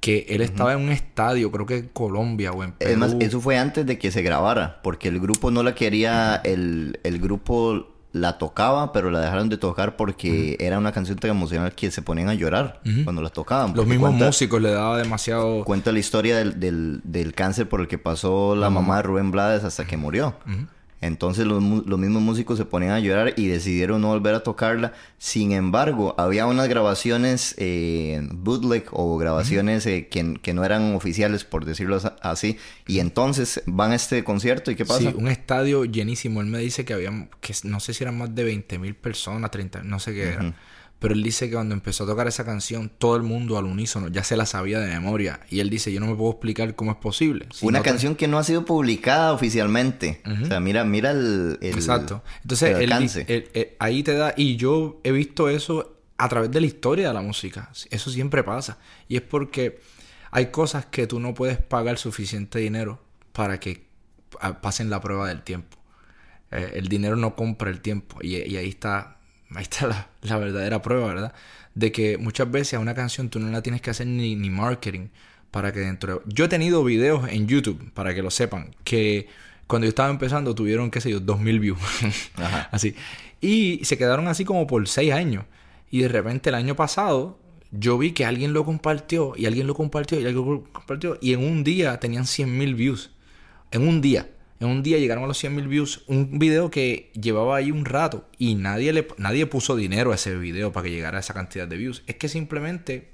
[0.00, 2.90] que él estaba en un estadio, creo que en Colombia o en Perú.
[2.90, 6.36] Es más, eso fue antes de que se grabara, porque el grupo no la quería,
[6.44, 11.30] el, el grupo la tocaba, pero la dejaron de tocar porque era una canción tan
[11.32, 13.74] emocional que se ponían a llorar cuando la tocaban.
[13.74, 15.64] Los mismos cuenta- músicos le daba demasiado...
[15.64, 19.30] Cuenta la historia del, del, del cáncer por el que pasó la mamá de Rubén
[19.32, 20.36] Blades hasta que murió.
[21.00, 24.92] Entonces los, los mismos músicos se ponían a llorar y decidieron no volver a tocarla.
[25.18, 31.44] Sin embargo, había unas grabaciones eh, bootleg o grabaciones eh, que, que no eran oficiales,
[31.44, 32.56] por decirlo as- así.
[32.86, 35.00] Y entonces van a este concierto y ¿qué pasa?
[35.10, 36.40] Sí, un estadio llenísimo.
[36.40, 39.50] Él me dice que había, que no sé si eran más de 20 mil personas,
[39.50, 40.54] 30, no sé qué era.
[41.00, 44.08] Pero él dice que cuando empezó a tocar esa canción, todo el mundo al unísono
[44.08, 45.40] ya se la sabía de memoria.
[45.50, 47.46] Y él dice, yo no me puedo explicar cómo es posible.
[47.52, 50.22] Si Una no te- canción que no ha sido publicada oficialmente.
[50.42, 52.22] O sea, mira, mira el, el- Exacto.
[52.42, 53.26] Entonces, el alcance.
[53.28, 54.32] él- ahí te da...
[54.36, 57.70] Y yo he visto eso a través de la historia de la música.
[57.90, 58.78] Eso siempre pasa.
[59.08, 59.80] Y es porque
[60.30, 63.84] hay cosas que tú no puedes pagar suficiente dinero para que
[64.62, 65.76] pasen la prueba del tiempo.
[66.50, 68.18] Eh, el dinero no compra el tiempo.
[68.22, 69.18] Y, y ahí está,
[69.54, 71.34] ahí está la, la verdadera prueba, ¿verdad?
[71.74, 74.50] De que muchas veces a una canción tú no la tienes que hacer ni, ni
[74.50, 75.08] marketing
[75.50, 76.20] para que dentro de...
[76.26, 79.28] Yo he tenido videos en YouTube, para que lo sepan, que
[79.66, 81.78] cuando yo estaba empezando tuvieron, qué sé yo, 2000 views.
[82.36, 82.68] Ajá.
[82.70, 82.94] así.
[83.40, 85.44] Y se quedaron así como por 6 años.
[85.90, 87.38] Y de repente el año pasado
[87.70, 91.18] yo vi que alguien lo compartió y alguien lo compartió y alguien lo compartió.
[91.20, 93.10] Y en un día tenían 100 mil views.
[93.70, 94.28] En un día.
[94.60, 96.04] En un día llegaron a los 100 mil views.
[96.06, 98.28] Un video que llevaba ahí un rato.
[98.38, 101.66] Y nadie, le, nadie puso dinero a ese video para que llegara a esa cantidad
[101.66, 102.02] de views.
[102.06, 103.10] Es que simplemente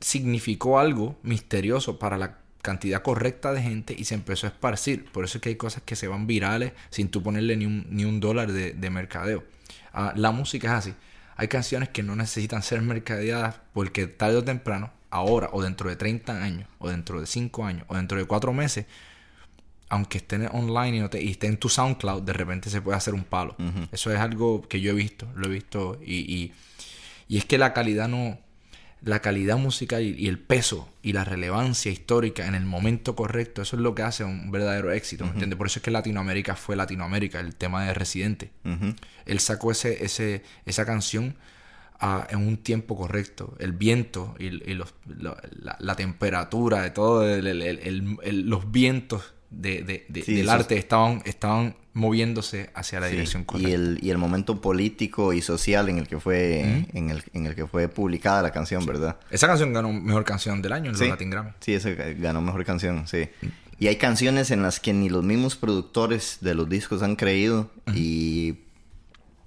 [0.00, 5.04] significó algo misterioso para la cantidad correcta de gente y se empezó a esparcir.
[5.10, 7.86] Por eso es que hay cosas que se van virales sin tú ponerle ni un,
[7.90, 9.44] ni un dólar de, de mercadeo.
[9.92, 10.94] Ah, la música es así.
[11.36, 15.96] Hay canciones que no necesitan ser mercadeadas porque tarde o temprano, ahora o dentro de
[15.96, 18.84] 30 años, o dentro de 5 años, o dentro de 4 meses,
[19.90, 22.96] aunque estén online y, no te, y esté en tu SoundCloud, de repente se puede
[22.96, 23.54] hacer un palo.
[23.92, 26.52] Eso es algo que yo he visto, lo he visto y, y,
[27.28, 28.38] y es que la calidad no,
[29.02, 33.62] la calidad musical y, y el peso y la relevancia histórica en el momento correcto,
[33.62, 35.56] eso es lo que hace un verdadero éxito, ¿me entiendes?
[35.56, 38.50] Por eso es que Latinoamérica fue Latinoamérica, el tema de Residente.
[39.26, 41.34] Él sacó ese, ese, esa canción
[41.98, 43.56] ah, en un tiempo correcto.
[43.58, 48.16] El viento y, y los- lo- la, la temperatura de todo, el- el- el- el-
[48.22, 53.12] el- los vientos de, de- de- Sí, del arte estaban, estaban moviéndose hacia la Sí,
[53.12, 53.70] dirección y correcta.
[53.74, 56.60] el, y el momento político y social en el que fue
[56.92, 59.16] en, el, en el que fue publicada la canción, ¿verdad?
[59.30, 61.08] Esa canción ganó Mejor Canción del Año en los.
[61.08, 61.50] Latin Grammy.
[61.60, 63.28] Sí, ese ganó mejor canción, sí.
[63.80, 67.70] Y hay canciones en las que ni los mismos productores de los discos han creído
[67.94, 68.56] y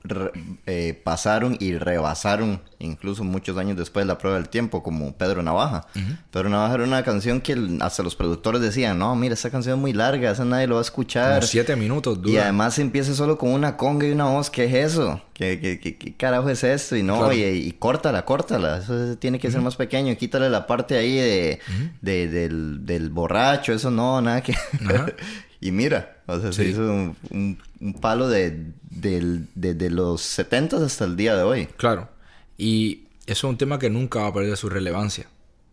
[0.04, 0.32] re-
[0.66, 5.88] eh, pasaron y rebasaron incluso muchos años después la prueba del tiempo, como Pedro Navaja.
[6.32, 9.76] Pedro Navaja era una canción que el- hasta los productores decían, no, mira, esa canción
[9.78, 11.36] es muy larga, esa nadie lo va a escuchar.
[11.40, 12.44] Como siete minutos Y dura.
[12.44, 14.50] además empieza solo con una conga y una voz.
[14.50, 15.22] ¿Qué es eso?
[15.34, 16.96] ¿Qué, qué, qué- qué carajo es esto?
[16.98, 17.34] Y no, Claro.
[17.34, 18.78] y, y córtala, córtala.
[18.80, 20.16] Eso tiene que ser más pequeño.
[20.18, 21.60] Quítale la parte ahí de,
[22.02, 23.72] de- del, del borracho.
[23.74, 24.54] Eso no, nada que...
[25.62, 30.78] Y mira, o sea, se hizo un, un- un palo de, de- de los 70
[30.86, 31.66] hasta el día de hoy.
[31.78, 32.10] Claro.
[32.58, 35.28] Y eso es un tema que nunca va a perder su relevancia.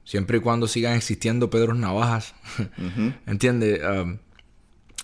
[0.05, 2.35] Siempre y cuando sigan existiendo Pedro Navajas.
[3.27, 3.81] ¿Entiendes?
[3.85, 4.19] Um,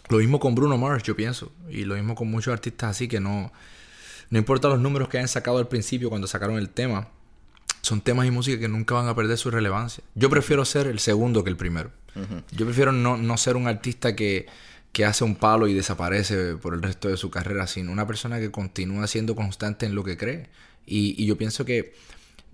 [0.09, 1.53] lo mismo con Bruno Mars, yo pienso.
[1.71, 3.53] Y lo mismo con muchos artistas así que no...
[4.29, 7.09] No importa los números que hayan sacado al principio cuando sacaron el tema.
[7.83, 10.03] Son temas y música que nunca van a perder su relevancia.
[10.17, 11.93] Yo prefiero ser el segundo que el primero.
[12.51, 14.47] Yo prefiero no, no ser un artista que,
[14.97, 18.41] que hace un palo y desaparece por el resto de su carrera, sino una persona
[18.41, 20.49] que continúa siendo constante en lo que cree.
[20.87, 21.93] Y, y yo pienso que,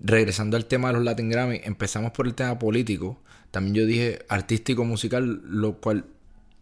[0.01, 3.17] regresando al tema de los Latin Grammy, empezamos por el tema político.
[3.49, 6.03] También yo dije artístico musical, lo cual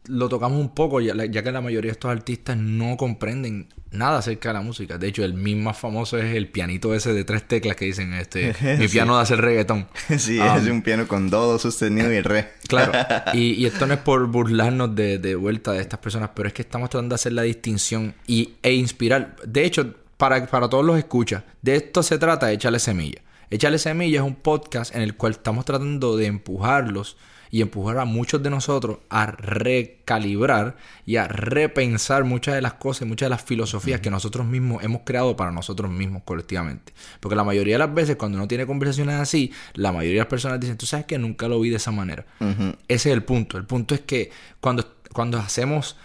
[0.08, 4.18] lo tocamos un poco, ya, ya que la mayoría de estos artistas no comprenden nada
[4.20, 4.98] acerca de la música.
[4.98, 8.14] De hecho, el mismo más famoso es el pianito ese de tres teclas que dicen,
[8.14, 8.94] este, mi Sí.
[8.94, 9.88] piano de hacer reggaetón.
[10.18, 12.50] sí, Um, es un piano con do, sostenido y re.
[12.68, 12.94] Claro,
[13.34, 16.54] y, y esto no es por burlarnos de, de vuelta de estas personas, pero es
[16.54, 19.36] que estamos tratando de hacer la distinción y, e inspirar.
[19.46, 23.22] De hecho, para, para todos los escuchas, de esto se trata Échale Semilla.
[23.50, 27.18] Échale Semilla es un podcast en el cual estamos tratando de empujarlos
[27.52, 33.04] y empujar a muchos de nosotros a recalibrar y a repensar muchas de las cosas
[33.04, 36.94] y muchas de las filosofías que nosotros mismos hemos creado para nosotros mismos colectivamente.
[37.20, 40.28] Porque la mayoría de las veces cuando uno tiene conversaciones así, la mayoría de las
[40.28, 42.26] personas dicen, tú sabes que nunca lo vi de esa manera.
[42.88, 43.58] Ese es el punto.
[43.58, 44.32] El punto es que
[44.62, 45.98] cuando, cuando hacemos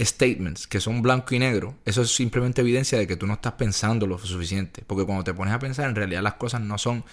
[0.00, 3.54] statements que son blanco y negro, eso es simplemente evidencia de que tú no estás
[3.54, 4.84] pensando lo suficiente.
[4.86, 7.04] Porque cuando te pones a pensar, en realidad las cosas no son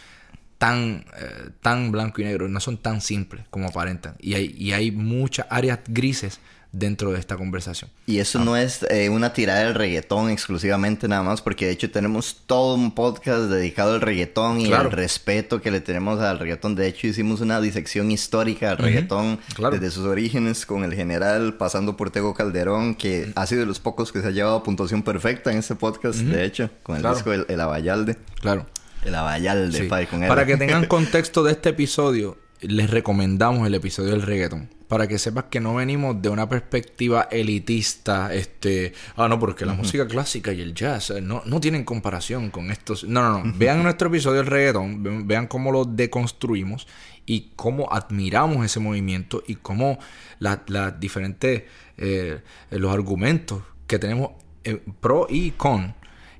[0.59, 4.15] tan, eh, tan blanco y negro, no son tan simples como aparentan.
[4.19, 6.39] Y hay, y hay muchas áreas grises
[6.71, 7.89] dentro de esta conversación.
[8.05, 11.89] Y eso no es eh, una tirada del reggaetón exclusivamente nada más, porque de hecho
[11.89, 16.75] tenemos todo un podcast dedicado al reggaetón y al respeto que le tenemos al reggaetón.
[16.75, 19.39] De hecho hicimos una disección histórica al reggaetón
[19.71, 23.79] desde sus orígenes con el general, pasando por Tego Calderón, que ha sido de los
[23.79, 27.03] pocos que se ha llevado a puntuación perfecta en este podcast, de hecho, con el
[27.03, 28.17] disco El, el Abayalde.
[28.41, 28.67] Claro.
[29.03, 34.21] El Abayalde, con Para que tengan contexto de este episodio, les recomendamos el episodio del
[34.21, 34.69] reggaetón.
[34.87, 39.73] Para que sepas que no venimos de una perspectiva elitista, este, ah, no, porque la
[39.73, 43.03] música clásica y el jazz eh, no, no tienen comparación con estos.
[43.03, 43.53] No, no, no.
[43.55, 46.87] Vean nuestro episodio del reggaetón, vean cómo lo deconstruimos
[47.27, 49.99] y cómo admiramos ese movimiento y cómo
[50.39, 51.63] las diferentes,
[51.97, 52.41] eh,
[52.71, 54.31] los argumentos que tenemos
[54.63, 55.93] eh, pro y con.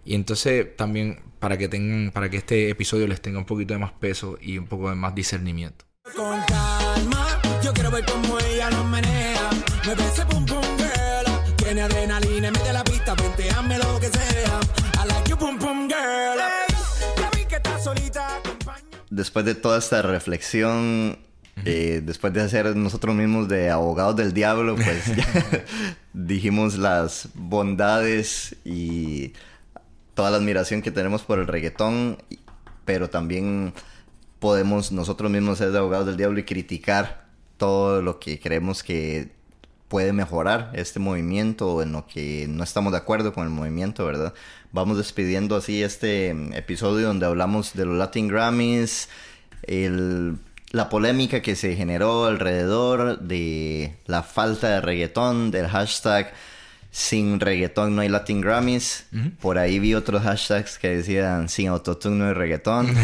[0.05, 3.79] Y entonces también para que tengan, para que este episodio les tenga un poquito de
[3.79, 5.85] más peso y un poco de más discernimiento.
[6.15, 9.49] Con calma, yo quiero ver cómo ella nos menea.
[9.85, 11.55] Me ese pum pum girl.
[11.55, 14.59] Tiene adrenalina, mete la pista, venteame lo que sea.
[15.03, 16.39] I like you pum pum girl.
[17.17, 18.41] ya vi que estás solita,
[19.09, 21.17] Después de toda esta reflexión,
[21.65, 25.65] eh, después de hacer nosotros mismos de abogados del diablo, pues ya
[26.13, 29.33] dijimos las bondades y
[30.20, 32.17] toda la admiración que tenemos por el reggaetón,
[32.84, 33.72] pero también
[34.39, 39.32] podemos nosotros mismos ser de abogados del diablo y criticar todo lo que creemos que
[39.88, 44.05] puede mejorar este movimiento o en lo que no estamos de acuerdo con el movimiento,
[44.05, 44.34] ¿verdad?
[44.74, 49.07] Vamos despidiendo así este episodio donde hablamos de los Latin Grammys,
[50.72, 56.34] la polémica que se generó alrededor de la falta de reggaetón, del hashtag
[56.91, 59.05] sin reggaetón no hay Latin Grammys.
[59.41, 62.93] Por ahí vi otros hashtags que decían sin autotune no hay reggaetón.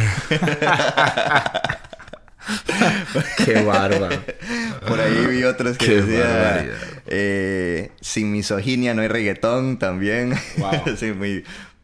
[3.45, 4.21] Qué bárbaro.
[4.87, 6.69] Por ahí vi otros que decían
[7.07, 10.33] eh, sin misoginia no hay reggaetón también.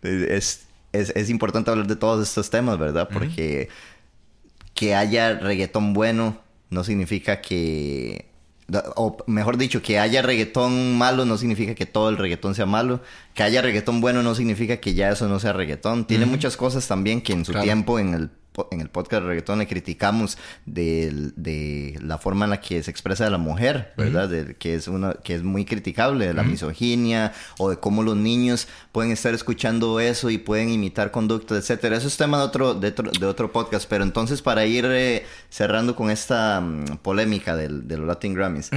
[0.01, 3.09] es, es, importante hablar de todos estos temas, ¿verdad?
[3.11, 3.69] Porque
[4.73, 8.30] que haya reggaetón bueno no significa que
[8.95, 13.01] o mejor dicho, que haya reggaetón malo no significa que todo el reggaetón sea malo.
[13.33, 16.05] Que haya reggaetón bueno no significa que ya eso no sea reggaetón.
[16.05, 18.29] Tiene muchas cosas también que en su tiempo en el
[18.71, 23.29] en el podcast de reggaetón le criticamos de, la forma en la que se expresa
[23.29, 24.29] la mujer, ¿verdad?
[24.57, 28.67] que, es una, que es muy criticable, de la misoginia o de cómo los niños
[28.91, 31.97] pueden estar escuchando eso y pueden imitar conductas, etcétera.
[31.97, 36.09] Eso es tema de otro, de otro, podcast, pero entonces para ir eh, cerrando con
[36.09, 38.69] esta mm, polémica del, de los Latin Grammys,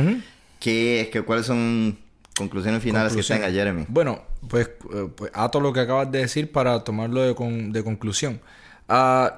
[1.27, 1.99] cuáles son
[2.37, 3.87] conclusiones finales que tenga Jeremy?
[3.89, 7.35] Bueno, pues, eh, pues ato lo que acabas de decir para tomarlo de,
[7.71, 8.41] de conclusión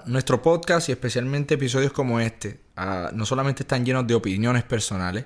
[0.06, 2.60] nuestro podcast y especialmente episodios como este
[3.12, 5.24] no solamente están llenos de opiniones personales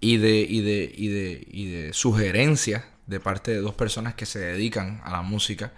[0.00, 4.24] y de, y de, y de, y de sugerencias de parte de dos personas que
[4.24, 5.72] se dedican a la música,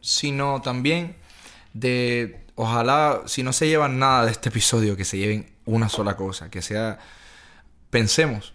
[0.00, 1.16] sino también
[1.72, 6.16] de, ojalá, si no se llevan nada de este episodio, que se lleven una sola
[6.16, 6.98] cosa, que sea,
[7.88, 8.54] pensemos,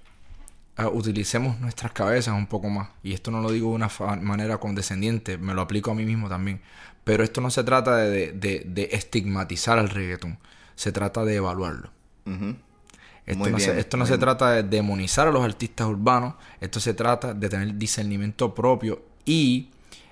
[0.93, 2.89] utilicemos nuestras cabezas un poco más.
[3.03, 3.89] Y esto no lo digo de una
[4.22, 6.61] manera condescendiente, me lo aplico a mí mismo también.
[7.05, 10.39] Pero esto no se trata de, estigmatizar al reggaetón,
[10.75, 11.91] se trata de evaluarlo.
[13.25, 16.95] Esto, no, se, esto no se, trata de demonizar a los artistas urbanos, esto se
[16.95, 19.69] trata de tener discernimiento propio y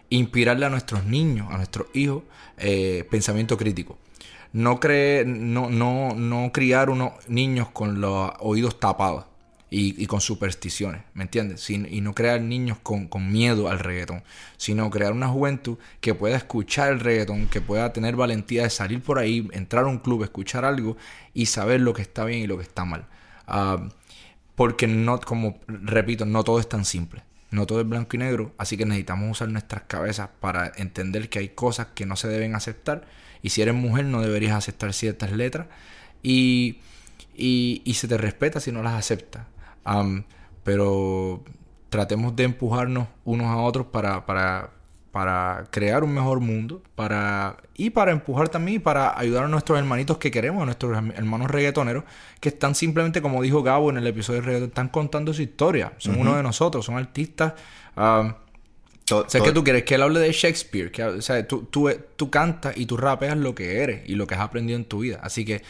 [0.10, 2.24] inspirarle a nuestros niños, a nuestros hijos,
[2.58, 3.98] eh, pensamiento crítico.
[4.52, 9.26] No, cree, no, no, no criar unos niños con los oídos tapados
[9.76, 11.68] y, con supersticiones, ¿me entiendes?
[11.68, 14.24] y no crear niños con, miedo al reggaetón,
[14.56, 19.02] sino crear una juventud que pueda escuchar el reggaetón, que pueda tener valentía de salir
[19.02, 20.96] por ahí, entrar a un club, escuchar algo
[21.34, 23.08] y saber lo que está bien y lo que está mal.
[23.48, 23.90] Ah,
[24.54, 27.24] porque no, como repito, no todo es tan simple.
[27.50, 31.40] No todo es blanco y negro, así que necesitamos usar nuestras cabezas para entender que
[31.40, 33.08] hay cosas que no se deben aceptar.
[33.42, 35.68] Y si eres mujer, no deberías aceptar ciertas letras.
[36.22, 36.78] Y,
[37.36, 39.48] y, y se te respeta si no las aceptas
[40.64, 41.44] pero
[41.90, 44.72] tratemos de empujarnos unos a otros para, para,
[45.12, 50.18] para crear un mejor mundo para, y para empujar también para ayudar a nuestros hermanitos
[50.18, 52.04] que queremos, a nuestros hermanos reggaetoneros,
[52.40, 55.94] que están simplemente, como dijo Gabo en el episodio de reggaeton, están contando su historia.
[56.00, 57.54] Son uno de nosotros, son artistas.
[59.28, 62.32] sé que tú quieres que él hable de Shakespeare, que o sea, tú, tú, tú
[62.32, 65.20] cantas y tú rapeas lo que eres y lo que has aprendido en tu vida.
[65.22, 65.62] Así que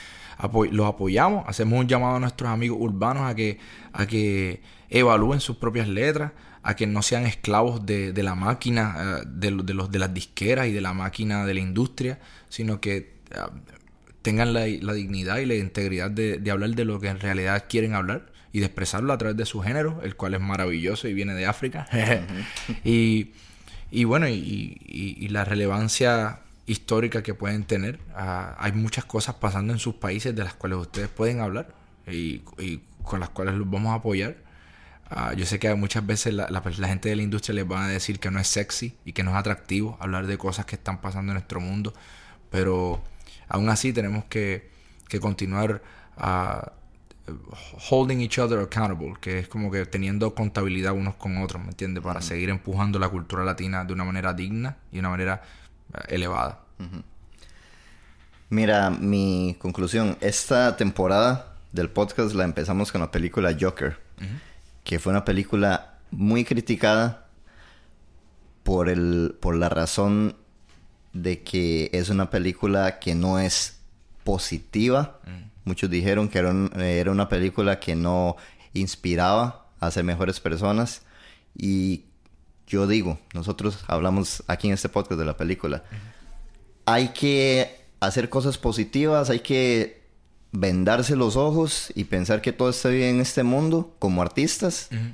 [0.72, 3.60] los apoyamos, hacemos un llamado a nuestros amigos urbanos a que,
[3.92, 6.32] a que evalúen sus propias letras,
[6.64, 10.72] a que no sean esclavos de, la máquina, eh, de, los, de las disqueras y
[10.72, 12.20] de la máquina de la industria,
[12.50, 13.38] sino que eh,
[14.22, 17.66] tengan la, la dignidad y la integridad de, de, hablar de lo que en realidad
[17.68, 21.14] quieren hablar y de expresarlo a través de su género, el cual es maravilloso y
[21.14, 21.88] viene de África.
[22.86, 23.32] y,
[23.92, 28.00] y, bueno, y, y, la relevancia histórica que pueden tener.
[28.16, 31.74] Uh, hay muchas cosas pasando en sus países de las cuales ustedes pueden hablar
[32.08, 32.40] y,
[33.04, 34.38] con las cuales los vamos a apoyar.
[35.12, 37.86] Uh, yo sé que muchas veces la, la, la, gente de la industria les va
[37.86, 40.76] a decir que no es sexy y que no es atractivo hablar de cosas que
[40.76, 41.94] están pasando en nuestro mundo,
[42.50, 43.04] pero
[43.50, 44.72] aún así tenemos que,
[45.10, 45.84] que continuar
[46.18, 46.70] uh,
[47.90, 52.04] holding each other accountable, que es como que teniendo contabilidad unos con otros, ¿me entiendes?
[52.04, 55.42] Para seguir empujando la cultura latina de una manera digna y de una manera
[56.08, 56.60] elevada.
[56.80, 57.04] Uh -huh.
[58.50, 63.98] Mira, mi conclusión, esta temporada del podcast la empezamos con la película Joker,
[64.84, 67.26] que fue una película muy criticada
[68.62, 70.36] por, el, por la razón
[71.14, 73.80] de que es una película que no es
[74.24, 75.20] positiva.
[75.66, 78.36] Muchos dijeron que era, un, era, una película que no
[78.74, 81.02] inspiraba a ser mejores personas.
[81.56, 82.06] Y
[82.74, 85.84] yo digo, nosotros hablamos aquí en este podcast de la película.
[86.86, 90.02] Hay que hacer cosas positivas, hay que
[90.52, 94.88] vendarse los ojos y pensar que todo está bien en este mundo como artistas.
[94.92, 95.14] Uh -huh.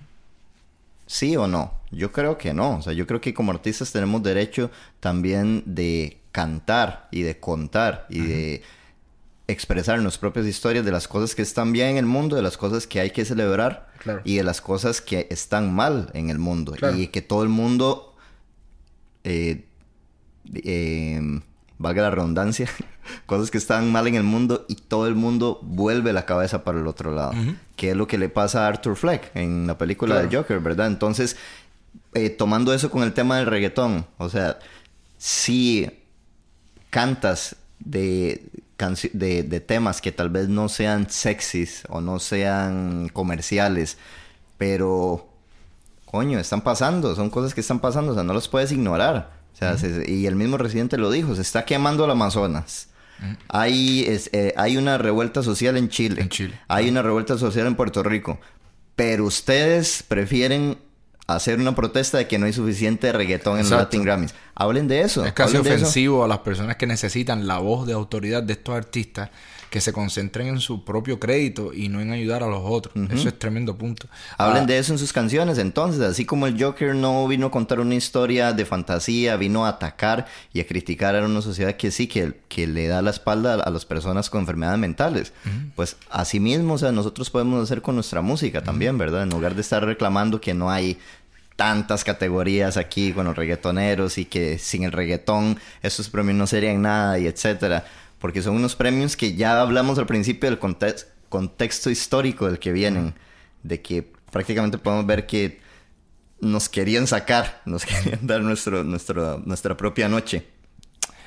[1.05, 1.74] ¿Sí o no?
[1.91, 2.78] Yo creo que no.
[2.78, 8.07] O sea, yo creo que como artistas tenemos derecho también de cantar y de contar
[8.10, 8.28] y uh -huh.
[8.28, 8.64] de
[9.50, 12.56] expresar nuestras propias historias de las cosas que están bien en el mundo, de las
[12.56, 14.22] cosas que hay que celebrar claro.
[14.24, 16.74] y de las cosas que están mal en el mundo.
[16.74, 16.95] Claro.
[16.95, 18.16] Y que todo el mundo,
[19.24, 19.66] eh,
[20.54, 21.41] eh,
[21.80, 22.70] valga la redundancia,
[23.26, 26.80] cosas que están mal en el mundo y todo el mundo vuelve la cabeza para
[26.80, 27.32] el otro lado.
[27.32, 27.56] Uh -huh.
[27.76, 30.30] Que es lo que le pasa a Arthur Fleck en la película claro.
[30.30, 30.86] de Joker, ¿verdad?
[30.86, 31.38] Entonces,
[32.14, 34.60] eh, tomando eso con el tema del reggaetón, o sea,
[35.18, 35.89] si
[36.91, 38.43] cantas de
[39.14, 43.98] de, de, temas que tal vez no sean sexys o no sean comerciales,
[44.58, 45.28] pero
[46.06, 49.32] coño, están pasando, son cosas que están pasando, o sea, no los puedes ignorar.
[49.54, 50.04] O sea, uh -huh.
[50.06, 52.88] se, y el mismo residente lo dijo, se está quemando el Amazonas.
[53.20, 53.38] Uh -huh.
[53.50, 56.22] hay, es, eh, hay una revuelta social en Chile.
[56.22, 56.60] En Chile.
[56.68, 56.92] Hay uh -huh.
[56.92, 58.40] una revuelta social en Puerto Rico.
[58.96, 60.78] Pero ustedes prefieren
[61.28, 64.34] hacer una protesta de que no hay suficiente reggaetón en los Latin Grammys.
[64.60, 65.26] Hablen de eso.
[65.26, 69.30] Es casi ofensivo a las personas que necesitan la voz de autoridad de estos artistas
[69.70, 72.95] que se concentren en su propio crédito y no en ayudar a los otros.
[72.95, 73.14] Uh -huh.
[73.14, 74.07] Eso es tremendo punto.
[74.38, 75.57] Hablen ah, de eso en sus canciones.
[75.60, 79.70] Entonces, así como el Joker no vino a contar una historia de fantasía, vino a
[79.70, 83.53] atacar y a criticar a una sociedad que sí, que, que le da la espalda
[83.55, 85.34] a las personas con enfermedades mentales.
[85.45, 85.72] Uh -huh.
[85.76, 89.01] Pues así mismo, o sea, nosotros podemos hacer con nuestra música también, uh -huh.
[89.01, 89.24] ¿verdad?
[89.24, 90.97] En lugar de estar reclamando que no hay
[91.60, 96.84] tantas categorías aquí con los reggaetoneros y que sin el reggaetón esos premios no serían
[96.84, 97.84] nada y etcétera.
[98.18, 102.72] Porque son unos premios que ya hablamos al principio del context, contexto histórico del que
[102.72, 103.14] vienen.
[103.62, 105.60] De que prácticamente podemos ver que
[106.39, 110.47] nos querían sacar, nos querían dar nuestro, nuestro, nuestra propia noche.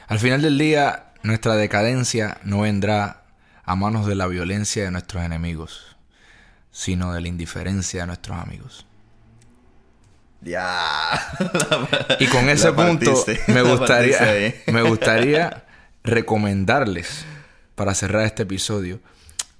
[0.07, 3.25] Al final del día, nuestra decadencia no vendrá
[3.65, 5.95] a manos de la violencia de nuestros enemigos,
[6.71, 8.87] sino de la indiferencia de nuestros amigos.
[10.45, 11.21] Ya.
[12.19, 15.65] y con ese punto me gustaría, me gustaría
[16.03, 17.25] recomendarles
[17.75, 19.01] para cerrar este episodio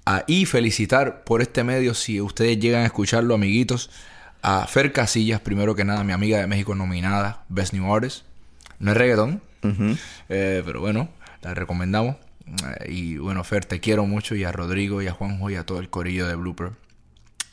[0.05, 3.89] a, y felicitar por este medio si ustedes llegan a escucharlo, amiguitos,
[4.41, 8.25] a Fer Casillas, primero que nada, mi amiga de México nominada, Best New Artist.
[8.79, 9.97] No es reggaetón, uh -huh.
[10.27, 11.07] eh, pero bueno,
[11.41, 12.17] la recomendamos.
[12.45, 15.65] Eh, y bueno, Fer, te quiero mucho y a Rodrigo y a Juanjo y a
[15.65, 16.71] todo el corillo de Blooper.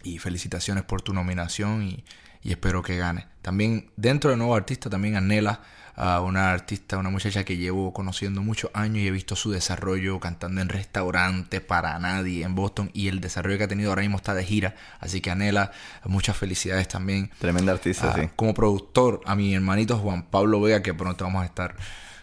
[0.03, 2.03] Y felicitaciones por tu nominación y
[2.43, 3.27] y espero que gane.
[3.43, 5.61] También dentro de nuevo artista, también Anela,
[5.97, 10.21] uh, una artista, una muchacha que llevo conociendo muchos años y he visto su desarrollo
[10.21, 14.17] cantando en restaurantes para nadie en Boston y el desarrollo que ha tenido ahora mismo
[14.17, 14.75] está de gira.
[15.01, 15.73] Así que Anela,
[16.05, 17.31] muchas felicidades también.
[17.39, 18.29] Tremenda artista, uh, sí.
[18.37, 21.75] Como productor, a mi hermanito Juan Pablo Vega, que pronto vamos a estar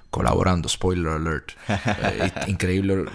[0.09, 1.51] colaborando, spoiler alert.
[1.67, 3.05] eh, increíble,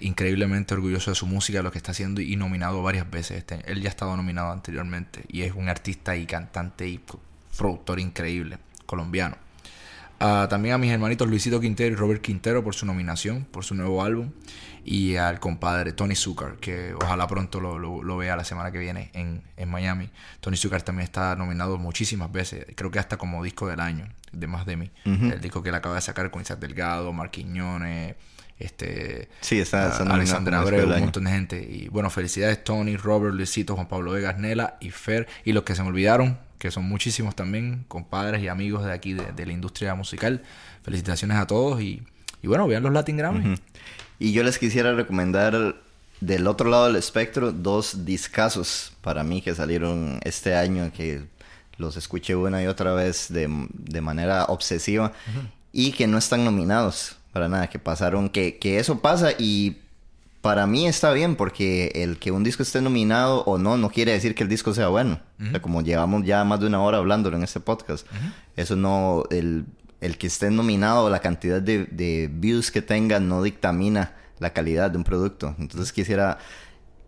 [0.00, 3.38] increíblemente orgulloso de su música, lo que está haciendo y nominado varias veces.
[3.38, 7.00] Este, él ya ha estado nominado anteriormente y es un artista y cantante y
[7.56, 9.36] productor increíble, colombiano.
[10.20, 13.74] Uh, también a mis hermanitos Luisito Quintero y Robert Quintero por su nominación, por su
[13.74, 14.32] nuevo álbum.
[14.84, 18.78] Y al compadre Tony Zucker, que ojalá pronto lo, lo, lo vea la semana que
[18.78, 20.08] viene en, en, Miami.
[20.40, 24.46] Tony Zucker también está nominado muchísimas veces, creo que hasta como disco del año, de
[24.46, 24.90] Más de mí.
[25.04, 25.32] Uh -huh.
[25.34, 28.16] El disco que él acaba de sacar con Isaac Delgado, Marquiñones,
[28.58, 31.62] este, sí, está, está uh, Alexandra Abreu, un montón de gente.
[31.62, 35.28] Y bueno, felicidades Tony, Robert, Luisito, Juan Pablo Vegas, Nela y Fer.
[35.44, 39.14] Y los que se me olvidaron, que son muchísimos también, compadres y amigos de aquí,
[39.14, 40.42] de, de la industria musical.
[40.82, 42.02] Felicitaciones a todos y,
[42.42, 43.40] y bueno, vean los Latin Grammy.
[43.40, 43.60] Uh -huh.
[44.18, 45.76] Y yo les quisiera recomendar
[46.20, 51.22] del otro lado del espectro dos discazos para mí que salieron este año que
[51.78, 55.12] los escuché una y otra vez de, de manera obsesiva
[55.72, 59.78] y que no están nominados para nada, que pasaron, que, que eso pasa y
[60.40, 64.12] para mí está bien porque el que un disco esté nominado o no no quiere
[64.12, 65.20] decir que el disco sea bueno.
[65.40, 68.06] o sea, como llevamos ya más de una hora hablándolo en este podcast,
[68.56, 69.66] eso no, el,
[70.00, 74.90] el que esté nominado, la cantidad de, de, views que tenga no dictamina la calidad
[74.90, 75.54] de un producto.
[75.58, 76.38] Entonces quisiera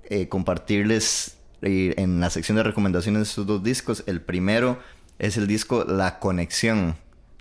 [0.04, 4.04] eh, compartirles eh, en la sección de recomendaciones de estos dos discos.
[4.06, 4.78] El primero
[5.18, 6.96] es el disco La Conexión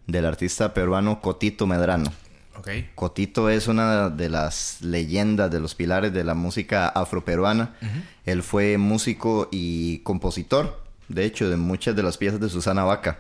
[0.08, 2.12] del artista peruano Cotito Medrano.
[2.58, 2.90] Okay.
[2.96, 7.76] Cotito es una de las leyendas, de los pilares de la música afroperuana.
[7.82, 8.04] Uh -huh.
[8.26, 13.20] Él fue músico y compositor, de hecho, de muchas de las piezas de Susana Vaca,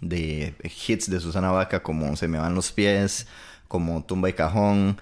[0.00, 3.26] de hits de Susana Vaca como Se me van los pies,
[3.66, 5.00] como Tumba y Cajón.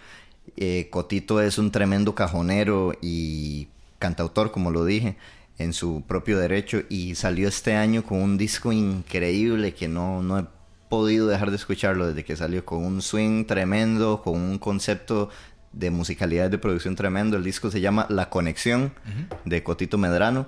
[0.56, 3.68] Eh, Cotito es un tremendo cajonero y
[3.98, 5.16] cantautor, como lo dije,
[5.58, 10.38] en su propio derecho y salió este año con un disco increíble que no, no
[10.38, 10.44] he
[10.88, 15.30] podido dejar de escucharlo desde que salió con un swing tremendo, con un concepto
[15.72, 17.36] de musicalidad de producción tremendo.
[17.36, 19.38] El disco se llama La Conexión uh -huh.
[19.44, 20.46] de Cotito Medrano.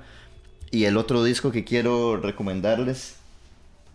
[0.70, 3.16] Y el otro disco que quiero recomendarles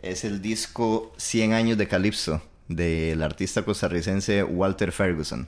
[0.01, 5.47] es el disco 100 años de Calypso del artista costarricense Walter Ferguson.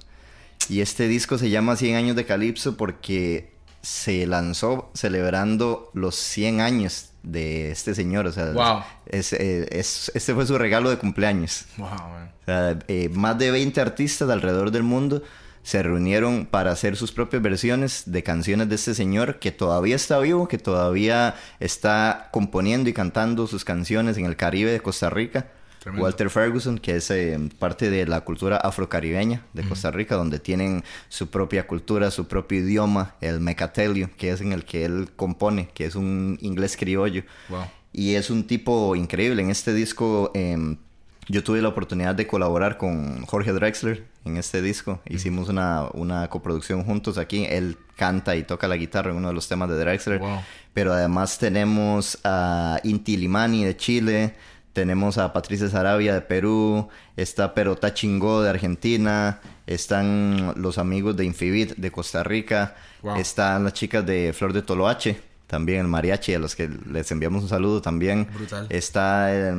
[0.70, 3.55] Y este disco se llama 100 años de Calypso porque
[3.86, 8.26] se lanzó celebrando los 100 años de este señor.
[8.26, 8.82] O sea, wow.
[9.06, 11.66] es, es, este fue su regalo de cumpleaños.
[11.78, 12.32] Wow, man.
[12.42, 15.22] O sea, eh, más de 20 artistas alrededor del mundo
[15.62, 20.18] se reunieron para hacer sus propias versiones de canciones de este señor que todavía está
[20.18, 25.48] vivo, que todavía está componiendo y cantando sus canciones en el Caribe de Costa Rica.
[25.86, 26.04] Tremendo.
[26.04, 29.62] Walter Ferguson, que es eh, parte de la cultura afrocaribeña de.
[29.70, 34.52] Costa Rica, donde tienen su propia cultura, su propio idioma, el mecatelio, que es en
[34.52, 37.22] el que él compone, que es un inglés criollo.
[37.50, 37.66] Wow.
[37.94, 39.44] Y es un tipo increíble.
[39.44, 40.58] En este disco eh,
[41.28, 45.02] yo tuve la oportunidad de colaborar con Jorge Drexler en este disco.
[45.08, 47.46] Hicimos una, una coproducción juntos aquí.
[47.46, 50.18] Él canta y toca la guitarra en uno de los temas de Drexler.
[50.18, 50.40] Wow.
[50.74, 54.36] Pero además tenemos a Inti Limani de Chile.
[54.76, 61.24] Tenemos a Patricia Sarabia de Perú, está Perota Chingó de Argentina, están los amigos de
[61.24, 63.16] Infibit de Costa Rica, wow.
[63.16, 67.44] están las chicas de Flor de Toloache, también el mariachi, a los que les enviamos
[67.44, 68.28] un saludo también.
[68.34, 68.68] Brutal.
[68.70, 69.56] Está eh,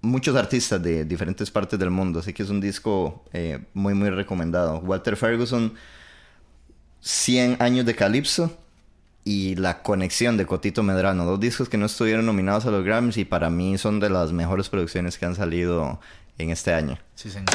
[0.00, 4.10] muchos artistas de diferentes partes del mundo, así que es un disco eh, muy, muy
[4.10, 4.80] recomendado.
[4.80, 5.74] Walter Ferguson,
[7.02, 8.58] 100 años de Calypso
[9.26, 13.16] y La Conexión de Cotito Medrano, dos discos que no estuvieron nominados a los Grammys
[13.16, 15.98] y para mí son de las mejores producciones que han salido
[16.38, 16.96] en este año.
[17.16, 17.50] Sí, señor.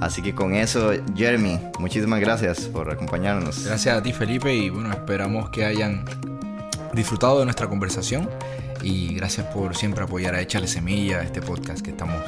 [0.00, 3.64] Así que con eso, Jeremy, muchísimas gracias por acompañarnos.
[3.64, 6.04] Gracias a ti, Felipe, y bueno, esperamos que hayan
[6.94, 8.30] disfrutado de nuestra conversación
[8.80, 12.22] y gracias por siempre apoyar a Échale Semilla, este podcast que estamos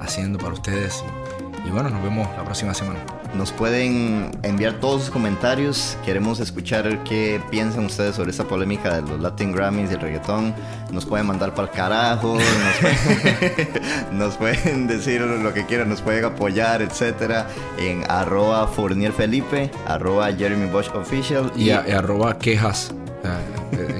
[0.00, 1.04] haciendo para ustedes.
[1.04, 3.00] Y, y bueno, nos vemos la próxima semana.
[3.34, 5.96] Nos pueden enviar todos sus comentarios.
[6.04, 10.54] Queremos escuchar qué piensan ustedes sobre esta polémica de los Latin Grammys y el reggaetón.
[10.92, 12.36] Nos pueden mandar para el carajo.
[12.36, 13.68] Nos pueden,
[14.18, 15.88] nos pueden, decir lo que quieran.
[15.88, 17.48] Nos pueden apoyar, etcétera.
[17.78, 21.50] En arroba Fournier Felipe, arroba Jeremy Bosch Official.
[21.56, 22.94] Y, y, a, y arroba quejas.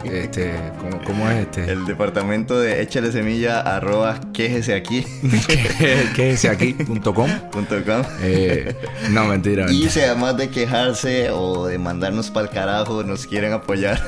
[0.05, 1.71] Este, ¿cómo, ¿cómo, es este?
[1.71, 5.05] El departamento de échale semilla arroba quéjese aquí.
[6.15, 7.31] quéjese aquí.com.
[8.23, 8.75] eh,
[9.11, 9.73] no, mentira, mentira.
[9.73, 14.01] Y si además de quejarse o de mandarnos para el carajo, nos quieren apoyar.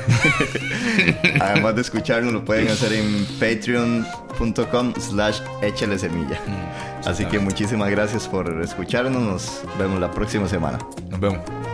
[1.41, 6.39] además de escucharnos, lo pueden hacer en patreon.com slash échale semilla.
[6.47, 9.21] Mm, Así que muchísimas gracias por escucharnos.
[9.21, 10.79] Nos vemos la próxima semana.
[11.09, 11.66] Nos vemos.